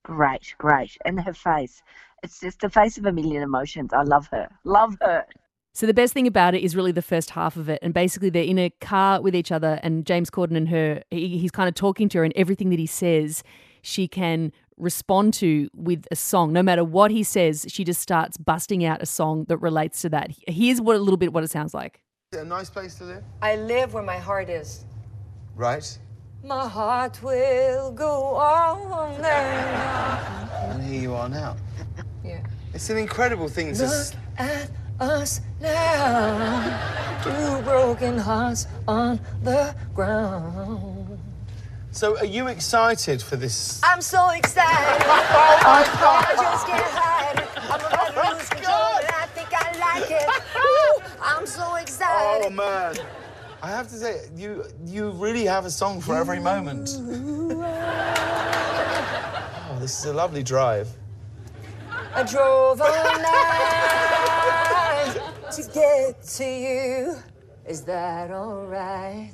great, 0.04 0.56
great. 0.58 0.98
And 1.06 1.20
her 1.22 1.34
face. 1.34 1.82
It's 2.24 2.40
just 2.40 2.60
the 2.60 2.70
face 2.70 2.98
of 2.98 3.06
a 3.06 3.12
million 3.12 3.42
emotions. 3.42 3.94
I 3.94 4.04
love 4.04 4.28
her. 4.32 4.50
Love 4.64 4.98
her. 5.02 5.26
So 5.74 5.88
the 5.88 5.94
best 5.94 6.14
thing 6.14 6.28
about 6.28 6.54
it 6.54 6.64
is 6.64 6.76
really 6.76 6.92
the 6.92 7.02
first 7.02 7.30
half 7.30 7.56
of 7.56 7.70
it, 7.70 7.80
and 7.82 7.94
basically 7.94 8.30
they're 8.30 8.44
in 8.44 8.60
a 8.60 8.70
car 8.82 9.22
with 9.22 9.34
each 9.34 9.54
other, 9.54 9.80
and 9.82 10.06
James 10.06 10.30
Corden 10.30 10.58
and 10.58 10.68
her, 10.68 11.02
he, 11.10 11.38
he's 11.38 11.52
kind 11.52 11.70
of 11.70 11.76
talking 11.76 12.10
to 12.10 12.18
her, 12.18 12.24
and 12.26 12.34
everything 12.36 12.70
that 12.72 12.80
he 12.80 12.86
says, 12.86 13.42
she 13.82 14.06
can 14.06 14.52
respond 14.76 15.34
to 15.36 15.70
with 15.74 16.06
a 16.12 16.16
song. 16.18 16.52
No 16.52 16.62
matter 16.62 16.84
what 16.84 17.10
he 17.10 17.24
says, 17.24 17.66
she 17.70 17.86
just 17.86 18.02
starts 18.02 18.38
busting 18.38 18.84
out 18.84 19.02
a 19.02 19.06
song 19.06 19.46
that 19.48 19.58
relates 19.58 20.02
to 20.02 20.10
that. 20.10 20.32
Here's 20.46 20.82
what 20.82 20.98
a 20.98 21.00
little 21.00 21.18
bit 21.18 21.32
what 21.32 21.44
it 21.44 21.52
sounds 21.52 21.74
like. 21.74 22.02
Is 22.34 22.40
it 22.40 22.44
a 22.44 22.48
nice 22.48 22.70
place 22.70 22.96
to 22.96 23.06
live? 23.06 23.24
I 23.42 23.56
live 23.56 23.94
where 23.94 24.04
my 24.04 24.18
heart 24.18 24.50
is. 24.50 24.86
Right. 25.56 25.98
My 26.44 26.68
heart 26.68 27.22
will 27.24 27.92
go 27.92 28.31
are 31.22 31.30
now. 31.30 31.56
Yeah. 32.24 32.42
It's 32.74 32.90
an 32.90 32.98
incredible 32.98 33.48
thing 33.48 33.74
to. 33.76 33.84
Look 33.84 34.16
at 34.40 34.72
us 35.00 35.42
now. 35.60 37.22
Two 37.24 37.62
broken 37.64 38.18
hearts 38.18 38.68
on 38.88 39.20
the 39.44 39.76
ground. 39.94 41.20
So, 41.92 42.18
are 42.18 42.26
you 42.26 42.48
excited 42.48 43.22
for 43.22 43.36
this? 43.36 43.82
I'm 43.84 44.02
so 44.02 44.30
excited. 44.30 44.66
I 45.06 45.84
oh, 46.00 46.42
just 46.42 46.66
can't 46.66 46.84
hide 46.84 47.40
it. 47.40 47.48
I'm 47.70 47.80
about 47.80 48.14
to 48.16 48.38
lose 48.38 48.50
control 48.50 48.96
and 48.98 49.08
I 49.14 49.26
think 49.36 49.50
I 49.54 49.68
like 49.78 50.10
it. 50.10 50.28
Woo, 50.56 51.04
I'm 51.22 51.46
so 51.46 51.76
excited. 51.76 52.46
Oh 52.46 52.50
man, 52.50 52.96
I 53.62 53.70
have 53.70 53.88
to 53.90 53.96
say, 53.96 54.30
you 54.36 54.66
you 54.86 55.12
really 55.12 55.46
have 55.46 55.66
a 55.66 55.72
song 55.72 56.02
for 56.02 56.16
every 56.16 56.40
moment. 56.40 56.98
oh, 59.70 59.78
this 59.80 60.00
is 60.00 60.06
a 60.06 60.14
lovely 60.14 60.44
drive. 60.44 60.88
I 62.14 62.24
drove 62.24 62.82
all 62.82 62.88
night 63.22 63.52
to 65.52 65.64
get 65.74 66.22
to 66.24 66.44
you. 66.46 67.16
Is 67.66 67.84
that 67.84 68.32
all 68.32 68.66
right? 68.66 69.34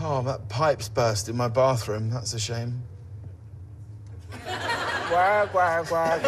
Oh, 0.00 0.22
that 0.22 0.48
pipe's 0.48 0.88
burst 0.88 1.28
in 1.28 1.36
my 1.36 1.48
bathroom. 1.48 2.08
That's 2.10 2.32
a 2.34 2.38
shame. 2.38 2.82
Work, 5.12 5.54
work, 5.54 5.90
work. 5.90 6.22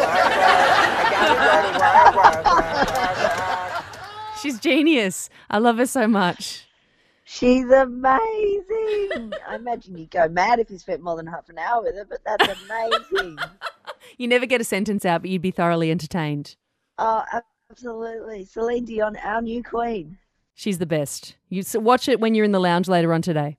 She's 4.41 4.59
genius. 4.59 5.29
I 5.49 5.57
love 5.57 5.77
her 5.77 5.85
so 5.85 6.07
much. 6.07 6.65
She's 7.25 7.69
amazing. 7.69 9.33
I 9.47 9.55
imagine 9.55 9.97
you'd 9.97 10.11
go 10.11 10.27
mad 10.29 10.59
if 10.59 10.71
you 10.71 10.79
spent 10.79 11.03
more 11.03 11.15
than 11.15 11.27
half 11.27 11.49
an 11.49 11.57
hour 11.59 11.83
with 11.83 11.95
her, 11.95 12.05
but 12.05 12.23
that's 12.25 12.47
amazing. 12.63 13.37
You 14.19 14.27
never 14.27 14.45
get 14.45 14.59
a 14.59 14.65
sentence 14.65 15.05
out, 15.05 15.21
but 15.21 15.31
you'd 15.31 15.41
be 15.41 15.49
thoroughly 15.49 15.89
entertained. 15.89 16.57
oh, 16.97 17.23
absolutely. 17.71 18.43
Celine 18.43 18.83
Dion, 18.83 19.15
our 19.15 19.41
new 19.41 19.63
queen. 19.63 20.17
She's 20.55 20.77
the 20.77 20.85
best. 20.85 21.37
You 21.47 21.63
watch 21.75 22.09
it 22.09 22.19
when 22.19 22.35
you're 22.35 22.43
in 22.43 22.51
the 22.51 22.59
lounge 22.59 22.89
later 22.89 23.13
on 23.13 23.21
today. 23.21 23.57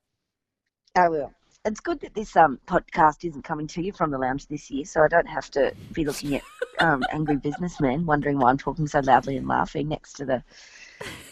I 0.94 1.08
will. 1.08 1.32
It's 1.64 1.80
good 1.80 2.00
that 2.00 2.14
this 2.14 2.36
um 2.36 2.60
podcast 2.66 3.24
isn't 3.24 3.42
coming 3.42 3.68
to 3.68 3.82
you 3.82 3.92
from 3.92 4.10
the 4.10 4.18
lounge 4.18 4.48
this 4.48 4.70
year, 4.70 4.84
so 4.84 5.02
I 5.02 5.08
don't 5.08 5.28
have 5.28 5.50
to 5.52 5.72
be 5.92 6.04
looking 6.04 6.34
at 6.34 6.42
um, 6.78 7.04
angry 7.10 7.36
businessmen 7.36 8.04
wondering 8.04 8.38
why 8.38 8.50
I'm 8.50 8.58
talking 8.58 8.86
so 8.86 9.00
loudly 9.00 9.38
and 9.38 9.48
laughing 9.48 9.88
next 9.88 10.14
to 10.14 10.26
the 10.26 10.42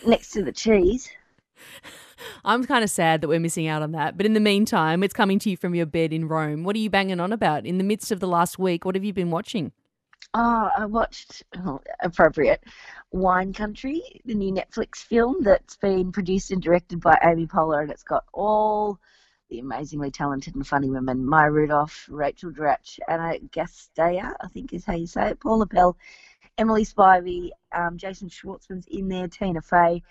next 0.06 0.30
to 0.30 0.42
the 0.42 0.52
cheese. 0.52 1.10
I'm 2.44 2.64
kind 2.64 2.84
of 2.84 2.90
sad 2.90 3.20
that 3.20 3.28
we're 3.28 3.40
missing 3.40 3.66
out 3.66 3.82
on 3.82 3.92
that. 3.92 4.16
But 4.16 4.26
in 4.26 4.34
the 4.34 4.40
meantime, 4.40 5.02
it's 5.02 5.14
coming 5.14 5.38
to 5.40 5.50
you 5.50 5.56
from 5.56 5.74
your 5.74 5.86
bed 5.86 6.12
in 6.12 6.28
Rome. 6.28 6.64
What 6.64 6.76
are 6.76 6.80
you 6.80 6.90
banging 6.90 7.20
on 7.20 7.32
about? 7.32 7.66
In 7.66 7.78
the 7.78 7.84
midst 7.84 8.10
of 8.10 8.20
the 8.20 8.28
last 8.28 8.58
week, 8.58 8.84
what 8.84 8.94
have 8.94 9.04
you 9.04 9.12
been 9.12 9.30
watching? 9.30 9.72
Oh, 10.34 10.70
I 10.76 10.84
watched 10.84 11.42
oh, 11.56 11.80
appropriate 12.00 12.62
Wine 13.12 13.54
Country, 13.54 14.02
the 14.26 14.34
new 14.34 14.52
Netflix 14.52 14.96
film 14.96 15.42
that's 15.42 15.76
been 15.76 16.12
produced 16.12 16.50
and 16.50 16.62
directed 16.62 17.00
by 17.00 17.18
Amy 17.22 17.46
Poehler, 17.46 17.80
and 17.82 17.90
it's 17.90 18.02
got 18.02 18.24
all 18.34 18.98
the 19.48 19.58
amazingly 19.58 20.10
talented 20.10 20.54
and 20.54 20.66
funny 20.66 20.90
women: 20.90 21.24
Maya 21.24 21.50
Rudolph, 21.50 22.06
Rachel 22.10 22.50
Dratch, 22.50 22.98
Anna 23.08 23.38
Gasteyer, 23.50 24.34
I 24.38 24.48
think 24.48 24.74
is 24.74 24.84
how 24.84 24.96
you 24.96 25.06
say 25.06 25.30
it, 25.30 25.40
Paula 25.40 25.66
Pell, 25.66 25.96
Emily 26.58 26.84
Spivey, 26.84 27.50
um, 27.72 27.96
Jason 27.96 28.28
Schwartzman's 28.28 28.86
in 28.86 29.08
there, 29.08 29.28
Tina 29.28 29.62
Fey, 29.62 30.02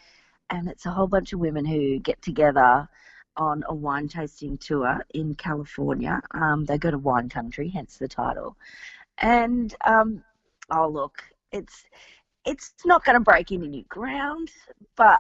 and 0.50 0.68
it's 0.68 0.86
a 0.86 0.92
whole 0.92 1.08
bunch 1.08 1.34
of 1.34 1.40
women 1.40 1.66
who 1.66 2.00
get 2.00 2.22
together 2.22 2.88
on 3.36 3.64
a 3.68 3.74
wine 3.74 4.08
tasting 4.08 4.58
tour 4.58 5.00
in 5.14 5.36
California. 5.36 6.20
Um, 6.32 6.66
they 6.66 6.78
go 6.78 6.92
to 6.92 6.98
wine 6.98 7.30
country, 7.30 7.70
hence 7.70 7.98
the 7.98 8.08
title. 8.08 8.58
And 9.20 9.76
um, 9.86 10.24
oh 10.72 10.88
look, 10.88 11.24
it's 11.52 11.84
it's 12.46 12.74
not 12.86 13.04
going 13.04 13.16
to 13.16 13.24
break 13.24 13.52
any 13.52 13.68
new 13.68 13.84
ground, 13.90 14.50
but 14.96 15.20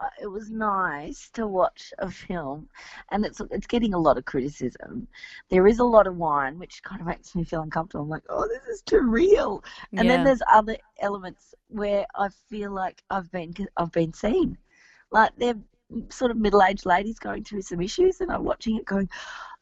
uh, 0.00 0.08
it 0.20 0.26
was 0.26 0.50
nice 0.50 1.30
to 1.30 1.46
watch 1.46 1.92
a 1.98 2.10
film, 2.10 2.68
and 3.12 3.24
it's 3.24 3.40
it's 3.50 3.66
getting 3.66 3.94
a 3.94 3.98
lot 3.98 4.18
of 4.18 4.24
criticism. 4.24 5.06
There 5.50 5.68
is 5.68 5.78
a 5.78 5.84
lot 5.84 6.08
of 6.08 6.16
wine, 6.16 6.58
which 6.58 6.82
kind 6.82 7.00
of 7.00 7.06
makes 7.06 7.34
me 7.34 7.44
feel 7.44 7.62
uncomfortable. 7.62 8.04
I'm 8.04 8.10
like, 8.10 8.24
oh, 8.28 8.48
this 8.48 8.66
is 8.66 8.82
too 8.82 9.02
real. 9.02 9.62
And 9.96 10.10
then 10.10 10.24
there's 10.24 10.42
other 10.52 10.76
elements 11.00 11.54
where 11.68 12.06
I 12.16 12.28
feel 12.48 12.72
like 12.72 13.02
I've 13.08 13.30
been 13.30 13.54
I've 13.76 13.92
been 13.92 14.12
seen, 14.12 14.58
like 15.14 15.30
they're 15.38 15.54
sort 16.10 16.30
of 16.32 16.36
middle-aged 16.36 16.84
ladies 16.84 17.18
going 17.18 17.44
through 17.44 17.62
some 17.62 17.80
issues, 17.80 18.20
and 18.20 18.30
I'm 18.30 18.44
watching 18.44 18.76
it 18.76 18.84
going, 18.84 19.08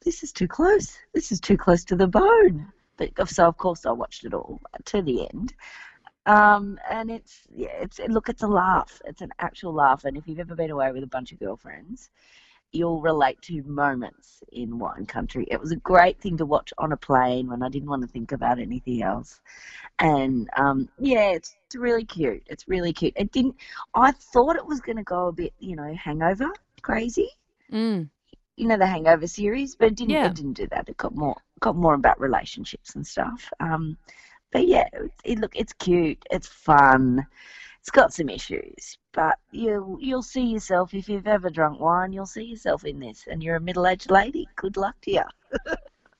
this 0.02 0.22
is 0.22 0.32
too 0.32 0.48
close. 0.48 0.98
This 1.12 1.30
is 1.30 1.40
too 1.40 1.56
close 1.56 1.84
to 1.84 1.96
the 1.96 2.08
bone. 2.08 2.72
But 2.96 3.28
so 3.28 3.46
of 3.46 3.56
course 3.56 3.86
I 3.86 3.92
watched 3.92 4.24
it 4.24 4.34
all 4.34 4.60
to 4.86 5.02
the 5.02 5.28
end. 5.28 5.54
Um, 6.24 6.78
and 6.88 7.10
it's 7.10 7.42
yeah, 7.54 7.74
it's 7.80 8.00
look, 8.08 8.28
it's 8.28 8.42
a 8.42 8.48
laugh. 8.48 9.00
It's 9.04 9.20
an 9.20 9.32
actual 9.38 9.74
laugh. 9.74 10.04
And 10.04 10.16
if 10.16 10.26
you've 10.26 10.40
ever 10.40 10.54
been 10.54 10.70
away 10.70 10.90
with 10.92 11.02
a 11.02 11.08
bunch 11.08 11.32
of 11.32 11.38
girlfriends, 11.38 12.10
you'll 12.72 13.00
relate 13.00 13.40
to 13.42 13.62
moments 13.64 14.42
in 14.52 14.78
wine 14.78 15.06
country. 15.06 15.46
It 15.50 15.60
was 15.60 15.72
a 15.72 15.76
great 15.76 16.20
thing 16.20 16.36
to 16.38 16.46
watch 16.46 16.72
on 16.78 16.92
a 16.92 16.96
plane 16.96 17.48
when 17.48 17.62
I 17.62 17.68
didn't 17.68 17.88
want 17.88 18.02
to 18.02 18.08
think 18.08 18.32
about 18.32 18.58
anything 18.58 19.02
else. 19.02 19.40
And 19.98 20.48
um, 20.56 20.88
yeah, 20.98 21.30
it's, 21.30 21.56
it's 21.66 21.76
really 21.76 22.04
cute. 22.04 22.42
It's 22.46 22.66
really 22.66 22.92
cute. 22.92 23.14
It 23.16 23.30
didn't. 23.32 23.56
I 23.94 24.12
thought 24.12 24.56
it 24.56 24.66
was 24.66 24.80
going 24.80 24.96
to 24.96 25.02
go 25.02 25.28
a 25.28 25.32
bit, 25.32 25.52
you 25.58 25.76
know, 25.76 25.94
hangover 25.94 26.50
crazy. 26.82 27.30
Mm. 27.72 28.08
You 28.56 28.68
know 28.68 28.76
the 28.76 28.86
Hangover 28.86 29.26
series, 29.26 29.74
but 29.74 29.88
it 29.88 29.94
didn't. 29.96 30.10
Yeah. 30.10 30.26
It 30.26 30.34
didn't 30.34 30.52
do 30.54 30.66
that. 30.68 30.88
It 30.88 30.96
got 30.98 31.14
more 31.14 31.36
got 31.60 31.76
more 31.76 31.94
about 31.94 32.20
relationships 32.20 32.94
and 32.96 33.06
stuff. 33.06 33.50
Um, 33.60 33.96
but 34.52 34.68
yeah, 34.68 34.88
it, 34.92 35.10
it, 35.24 35.38
look, 35.38 35.56
it's 35.56 35.72
cute. 35.72 36.22
It's 36.30 36.48
fun. 36.48 37.26
It's 37.82 37.90
got 37.90 38.12
some 38.12 38.28
issues, 38.28 38.96
but 39.12 39.38
you 39.50 39.98
you'll 40.00 40.22
see 40.22 40.44
yourself 40.44 40.94
if 40.94 41.08
you've 41.08 41.26
ever 41.26 41.50
drunk 41.50 41.80
wine. 41.80 42.12
You'll 42.12 42.26
see 42.26 42.44
yourself 42.44 42.84
in 42.84 43.00
this, 43.00 43.24
and 43.28 43.42
you're 43.42 43.56
a 43.56 43.60
middle 43.60 43.88
aged 43.88 44.08
lady. 44.08 44.46
Good 44.54 44.76
luck 44.76 44.94
to 45.02 45.10
you. 45.10 45.22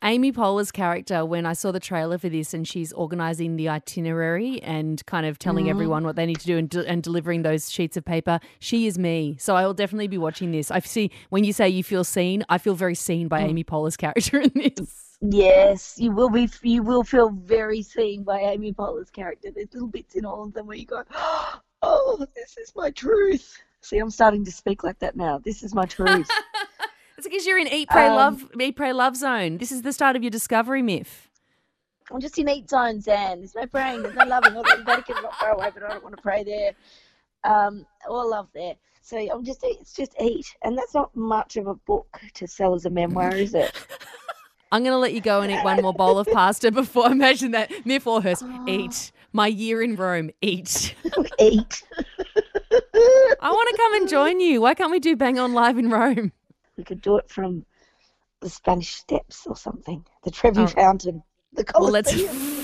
Amy 0.05 0.33
Poehler's 0.33 0.72
character, 0.72 1.25
when 1.25 1.46
I 1.46 1.53
saw 1.53 1.70
the 1.70 1.79
trailer 1.79 2.18
for 2.18 2.29
this 2.29 2.53
and 2.53 2.66
she's 2.66 2.92
organizing 2.92 3.55
the 3.55 3.68
itinerary 3.68 4.61
and 4.62 5.05
kind 5.07 5.25
of 5.25 5.38
telling 5.38 5.66
mm. 5.66 5.70
everyone 5.70 6.03
what 6.03 6.16
they 6.16 6.27
need 6.27 6.40
to 6.40 6.46
do 6.46 6.59
and, 6.59 6.68
de- 6.68 6.88
and 6.88 7.05
delivering 7.05 7.42
those 7.42 7.70
sheets 7.70 7.96
of 7.96 8.05
paper, 8.05 8.40
she 8.59 8.88
is 8.88 8.98
me. 8.98 9.37
So 9.38 9.55
I 9.55 9.64
will 9.64 9.75
definitely 9.75 10.09
be 10.09 10.18
watching 10.18 10.51
this. 10.51 10.72
I 10.72 10.81
see 10.81 11.12
when 11.31 11.44
you 11.44 11.53
say 11.53 11.68
you 11.68 11.85
feel 11.85 12.03
seen, 12.03 12.44
I 12.48 12.59
feel 12.59 12.75
very 12.75 12.96
seen 12.96 13.29
by 13.29 13.42
mm. 13.42 13.51
Amy 13.51 13.62
Poehler's 13.62 13.96
character 13.96 14.40
in 14.40 14.51
this. 14.57 15.12
Yes, 15.22 15.94
you 15.98 16.11
will 16.11 16.30
be. 16.30 16.48
You 16.62 16.82
will 16.82 17.04
feel 17.04 17.30
very 17.30 17.80
seen 17.80 18.24
by 18.24 18.40
Amy 18.40 18.72
Poehler's 18.72 19.11
character. 19.11 19.52
There's 19.54 19.72
little 19.72 19.88
bits 19.88 20.16
in 20.16 20.24
all 20.24 20.42
of 20.42 20.52
them 20.52 20.66
where 20.66 20.76
you 20.76 20.85
go, 20.85 21.04
"Oh, 21.82 22.26
this 22.35 22.58
is 22.58 22.72
my 22.74 22.90
truth." 22.90 23.56
See, 23.82 23.98
I'm 23.98 24.11
starting 24.11 24.44
to 24.44 24.52
speak 24.52 24.82
like 24.82 24.98
that 24.98 25.16
now. 25.16 25.38
This 25.38 25.62
is 25.62 25.74
my 25.74 25.87
truth. 25.87 26.28
It's 27.16 27.28
because 27.28 27.46
you're 27.46 27.58
in 27.58 27.68
Eat, 27.68 27.88
Pray, 27.88 28.08
Um, 28.08 28.16
Love, 28.16 28.48
Eat, 28.61 28.74
Pray, 28.74 28.92
Love 28.92 29.16
zone. 29.16 29.58
This 29.58 29.70
is 29.70 29.82
the 29.82 29.92
start 29.92 30.16
of 30.16 30.24
your 30.24 30.30
discovery 30.30 30.82
Myf. 30.82 31.28
I'm 32.11 32.20
just 32.20 32.37
in 32.38 32.48
eat 32.48 32.68
zone, 32.68 33.00
Zan. 33.00 33.38
There's 33.38 33.54
no 33.54 33.66
praying. 33.66 34.02
There's 34.02 34.16
no 34.16 34.24
loving. 34.24 34.56
Although 34.56 34.82
Vatican 34.82 35.22
not 35.22 35.37
far 35.37 35.52
away, 35.52 35.70
but 35.72 35.85
I 35.85 35.88
don't 35.90 36.02
want 36.02 36.16
to 36.16 36.22
pray 36.22 36.42
there. 36.42 36.72
Um, 37.44 37.87
or 38.08 38.26
love 38.28 38.48
there. 38.54 38.74
So 39.02 39.16
I'm 39.18 39.44
just 39.44 39.61
it's 39.62 39.92
just 39.94 40.14
eat, 40.20 40.46
and 40.62 40.76
that's 40.76 40.94
not 40.94 41.14
much 41.14 41.56
of 41.56 41.68
a 41.68 41.74
book 41.74 42.20
to 42.35 42.46
sell 42.48 42.74
as 42.74 42.87
a 42.87 42.90
memoir, 42.90 43.35
is 43.35 43.54
it? 43.54 43.72
I'm 44.72 44.82
going 44.82 44.92
to 44.92 44.98
let 44.98 45.12
you 45.12 45.20
go 45.20 45.42
and 45.42 45.52
eat 45.52 45.62
one 45.62 45.82
more 45.82 45.92
bowl 45.92 46.18
of 46.18 46.26
pasta 46.28 46.72
before. 46.72 47.12
Imagine 47.12 47.50
that. 47.52 47.70
Myf 47.85 48.06
Warhurst. 48.06 48.42
Eat. 48.66 49.12
My 49.35 49.46
year 49.46 49.82
in 49.82 49.96
Rome. 49.96 50.30
Eat. 50.42 50.94
eat. 51.38 51.82
I 52.72 53.50
want 53.50 53.68
to 53.70 53.76
come 53.76 53.94
and 53.94 54.08
join 54.08 54.40
you. 54.40 54.61
Why 54.62 54.74
can't 54.74 54.90
we 54.90 54.98
do 54.98 55.16
Bang 55.16 55.38
On 55.38 55.52
Live 55.54 55.78
in 55.78 55.90
Rome? 55.90 56.32
We 56.76 56.85
could 56.85 57.00
do 57.00 57.16
it 57.16 57.30
from 57.30 57.64
the 58.40 58.50
Spanish 58.50 58.94
Steps 58.94 59.46
or 59.46 59.56
something. 59.56 60.04
The 60.24 60.30
Trevi 60.30 60.62
Oh. 60.62 60.66
Fountain. 60.66 61.22
The 61.52 61.64
Well. 61.74 61.85
Colosseum. 61.87 62.35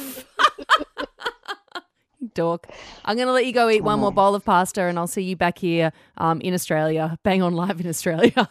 Dork. 2.35 2.67
I'm 3.05 3.17
going 3.17 3.29
to 3.29 3.33
let 3.33 3.47
you 3.47 3.53
go 3.53 3.71
eat 3.71 3.85
one 3.85 4.01
more 4.01 4.13
bowl 4.13 4.35
of 4.35 4.45
pasta 4.45 4.83
and 4.83 4.99
I'll 4.99 5.07
see 5.07 5.23
you 5.23 5.37
back 5.37 5.59
here 5.59 5.93
um, 6.17 6.41
in 6.41 6.53
Australia. 6.53 7.17
Bang 7.23 7.43
On 7.43 7.55
Live 7.55 7.81
in 7.81 7.87
Australia 7.87 8.49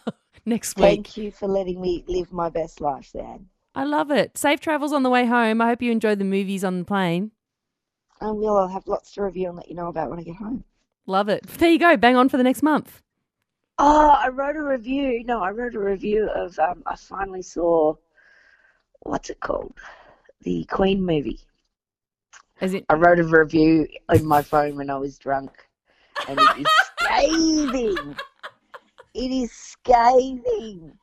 next 0.48 0.76
week. 0.76 0.84
Thank 0.84 1.16
you 1.16 1.30
for 1.30 1.46
letting 1.46 1.80
me 1.80 2.04
live 2.08 2.32
my 2.32 2.48
best 2.48 2.80
life, 2.80 3.10
Zan. 3.12 3.46
I 3.74 3.84
love 3.84 4.10
it. 4.10 4.36
Safe 4.36 4.60
travels 4.60 4.92
on 4.92 5.02
the 5.02 5.10
way 5.10 5.24
home. 5.24 5.60
I 5.60 5.68
hope 5.68 5.82
you 5.82 5.92
enjoy 5.92 6.14
the 6.14 6.24
movies 6.24 6.64
on 6.64 6.80
the 6.80 6.84
plane. 6.84 7.30
I 8.20 8.30
will. 8.30 8.56
I'll 8.56 8.68
have 8.68 8.88
lots 8.88 9.12
to 9.12 9.22
review 9.22 9.48
and 9.48 9.56
let 9.56 9.68
you 9.68 9.76
know 9.76 9.88
about 9.88 10.10
when 10.10 10.18
I 10.18 10.22
get 10.22 10.36
home. 10.36 10.64
Love 11.06 11.28
it. 11.28 11.46
There 11.46 11.70
you 11.70 11.78
go. 11.78 11.96
Bang 11.96 12.16
on 12.16 12.28
for 12.28 12.36
the 12.36 12.42
next 12.42 12.62
month. 12.62 13.02
Oh, 13.78 14.08
I 14.10 14.28
wrote 14.28 14.56
a 14.56 14.62
review. 14.62 15.22
No, 15.24 15.40
I 15.40 15.50
wrote 15.50 15.74
a 15.74 15.80
review 15.80 16.28
of. 16.28 16.58
Um, 16.58 16.82
I 16.86 16.96
finally 16.96 17.42
saw. 17.42 17.94
What's 19.02 19.30
it 19.30 19.40
called? 19.40 19.74
The 20.42 20.64
Queen 20.64 21.02
movie. 21.02 21.40
As 22.60 22.74
it, 22.74 22.84
I 22.88 22.94
wrote 22.94 23.20
a 23.20 23.24
review 23.24 23.86
on 24.08 24.26
my 24.26 24.42
phone 24.42 24.76
when 24.76 24.90
I 24.90 24.96
was 24.96 25.16
drunk, 25.16 25.52
and 26.28 26.40
it 26.40 26.58
is 26.58 26.66
scathing. 27.00 28.16
It 29.18 29.32
is 29.32 29.50
scathing. 29.50 30.96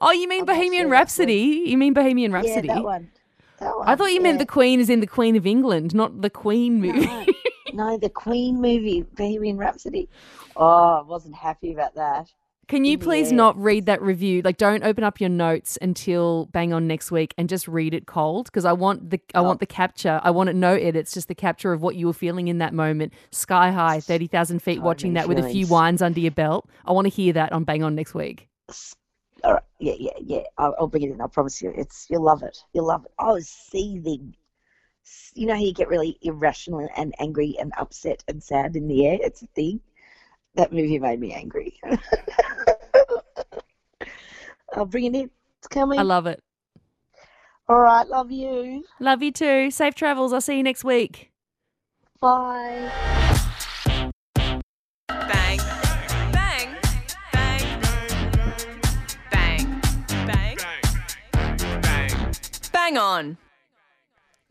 oh, 0.00 0.12
you 0.12 0.28
mean 0.28 0.42
I'm 0.42 0.46
Bohemian 0.46 0.84
sure 0.84 0.90
Rhapsody? 0.92 1.64
You 1.66 1.76
mean 1.76 1.92
Bohemian 1.92 2.30
Rhapsody? 2.32 2.68
Yeah, 2.68 2.74
that 2.74 2.84
one. 2.84 3.10
That 3.58 3.76
one. 3.76 3.88
I 3.88 3.96
thought 3.96 4.12
you 4.12 4.20
meant 4.20 4.38
the 4.38 4.46
Queen 4.46 4.78
is 4.78 4.88
in 4.88 5.00
the 5.00 5.08
Queen 5.08 5.34
of 5.34 5.44
England, 5.44 5.92
not 5.92 6.22
the 6.22 6.30
Queen 6.30 6.80
movie. 6.80 7.06
No, 7.06 7.26
no, 7.74 7.98
the 7.98 8.08
Queen 8.08 8.60
movie, 8.60 9.02
Bohemian 9.02 9.58
Rhapsody. 9.58 10.08
Oh, 10.54 11.00
I 11.00 11.02
wasn't 11.02 11.34
happy 11.34 11.72
about 11.72 11.94
that. 11.94 12.30
Can 12.68 12.84
you 12.84 12.96
please 12.96 13.30
Yeah. 13.30 13.36
not 13.36 13.58
read 13.60 13.86
that 13.86 14.00
review? 14.00 14.40
Like, 14.42 14.56
don't 14.56 14.82
open 14.82 15.04
up 15.04 15.20
your 15.20 15.28
notes 15.28 15.76
until 15.82 16.46
bang 16.52 16.72
on 16.72 16.86
next 16.86 17.10
week 17.10 17.34
and 17.36 17.48
just 17.48 17.68
read 17.68 17.92
it 17.92 18.06
cold 18.06 18.46
because 18.46 18.64
I 18.64 18.72
want 18.72 19.10
the 19.10 19.20
I 19.34 19.40
Oh. 19.40 19.42
want 19.42 19.60
the 19.60 19.66
capture. 19.66 20.20
I 20.22 20.30
want 20.30 20.48
it 20.48 20.56
no 20.56 20.74
edits, 20.74 21.12
just 21.12 21.28
the 21.28 21.34
capture 21.34 21.72
of 21.72 21.82
what 21.82 21.96
you 21.96 22.06
were 22.06 22.12
feeling 22.12 22.48
in 22.48 22.58
that 22.58 22.72
moment, 22.72 23.12
sky 23.30 23.70
high, 23.72 24.00
thirty 24.00 24.26
thousand 24.26 24.60
feet, 24.60 24.76
So 24.78 24.82
watching 24.82 25.14
that 25.14 25.28
with 25.28 25.38
a 25.38 25.48
few 25.48 25.66
wines 25.66 26.00
under 26.00 26.20
your 26.20 26.30
belt. 26.30 26.68
I 26.86 26.92
want 26.92 27.06
to 27.06 27.10
hear 27.10 27.32
that 27.34 27.52
on 27.52 27.64
bang 27.64 27.82
on 27.82 27.94
next 27.94 28.14
week. 28.14 28.48
All 29.44 29.54
right, 29.54 29.62
yeah, 29.80 29.94
yeah, 29.98 30.12
yeah. 30.20 30.42
I'll, 30.56 30.74
I'll 30.78 30.86
bring 30.86 31.02
it 31.02 31.10
in. 31.10 31.20
I 31.20 31.26
promise 31.26 31.60
you. 31.60 31.72
It's 31.76 32.06
you'll 32.08 32.22
love 32.22 32.42
it. 32.44 32.58
You'll 32.72 32.86
love 32.86 33.04
it. 33.04 33.10
I 33.18 33.32
was 33.32 33.48
seething. 33.48 34.34
You 35.34 35.46
know 35.46 35.54
how 35.54 35.60
you 35.60 35.74
get 35.74 35.88
really 35.88 36.16
irrational 36.22 36.88
and 36.96 37.12
angry 37.18 37.56
and 37.60 37.72
upset 37.76 38.22
and 38.28 38.40
sad 38.42 38.76
in 38.76 38.86
the 38.86 39.04
air. 39.06 39.18
It's 39.20 39.42
a 39.42 39.46
thing. 39.48 39.80
That 40.54 40.72
movie 40.72 40.98
made 40.98 41.18
me 41.18 41.32
angry. 41.32 41.80
I'll 44.74 44.86
bring 44.86 45.04
it 45.04 45.14
in. 45.14 45.30
It's 45.58 45.68
coming. 45.68 45.98
I 45.98 46.02
love 46.02 46.26
it. 46.26 46.42
All 47.68 47.78
right, 47.78 48.06
love 48.08 48.30
you. 48.30 48.84
Love 49.00 49.22
you 49.22 49.30
too. 49.32 49.70
Safe 49.70 49.94
travels. 49.94 50.32
I'll 50.32 50.40
see 50.40 50.56
you 50.56 50.62
next 50.62 50.84
week. 50.84 51.30
Bye. 52.20 52.90
Bang. 55.08 55.58
Bang. 56.32 56.76
Bang. 57.32 57.80
Bang. 59.30 59.80
Bang. 60.26 60.56
Bang. 61.82 62.32
Bang 62.72 62.98
on. 62.98 63.38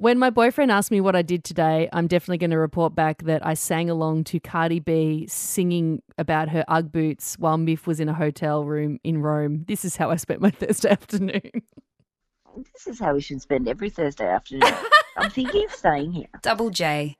When 0.01 0.17
my 0.17 0.31
boyfriend 0.31 0.71
asked 0.71 0.89
me 0.89 0.99
what 0.99 1.15
I 1.15 1.21
did 1.21 1.43
today, 1.43 1.87
I'm 1.93 2.07
definitely 2.07 2.39
going 2.39 2.49
to 2.49 2.57
report 2.57 2.95
back 2.95 3.21
that 3.25 3.45
I 3.45 3.53
sang 3.53 3.87
along 3.87 4.23
to 4.23 4.39
Cardi 4.39 4.79
B 4.79 5.27
singing 5.27 6.01
about 6.17 6.49
her 6.49 6.65
Ugg 6.67 6.91
boots 6.91 7.35
while 7.37 7.55
Myf 7.55 7.85
was 7.85 7.99
in 7.99 8.09
a 8.09 8.13
hotel 8.15 8.63
room 8.63 8.99
in 9.03 9.21
Rome. 9.21 9.63
This 9.67 9.85
is 9.85 9.97
how 9.97 10.09
I 10.09 10.15
spent 10.15 10.41
my 10.41 10.49
Thursday 10.59 10.89
afternoon. 10.89 11.51
This 12.73 12.87
is 12.87 12.99
how 12.99 13.13
we 13.13 13.21
should 13.21 13.43
spend 13.43 13.67
every 13.67 13.91
Thursday 13.91 14.27
afternoon. 14.27 14.73
I'm 15.17 15.29
thinking 15.29 15.65
of 15.65 15.71
staying 15.71 16.13
here. 16.13 16.29
Double 16.41 16.71
J. 16.71 17.17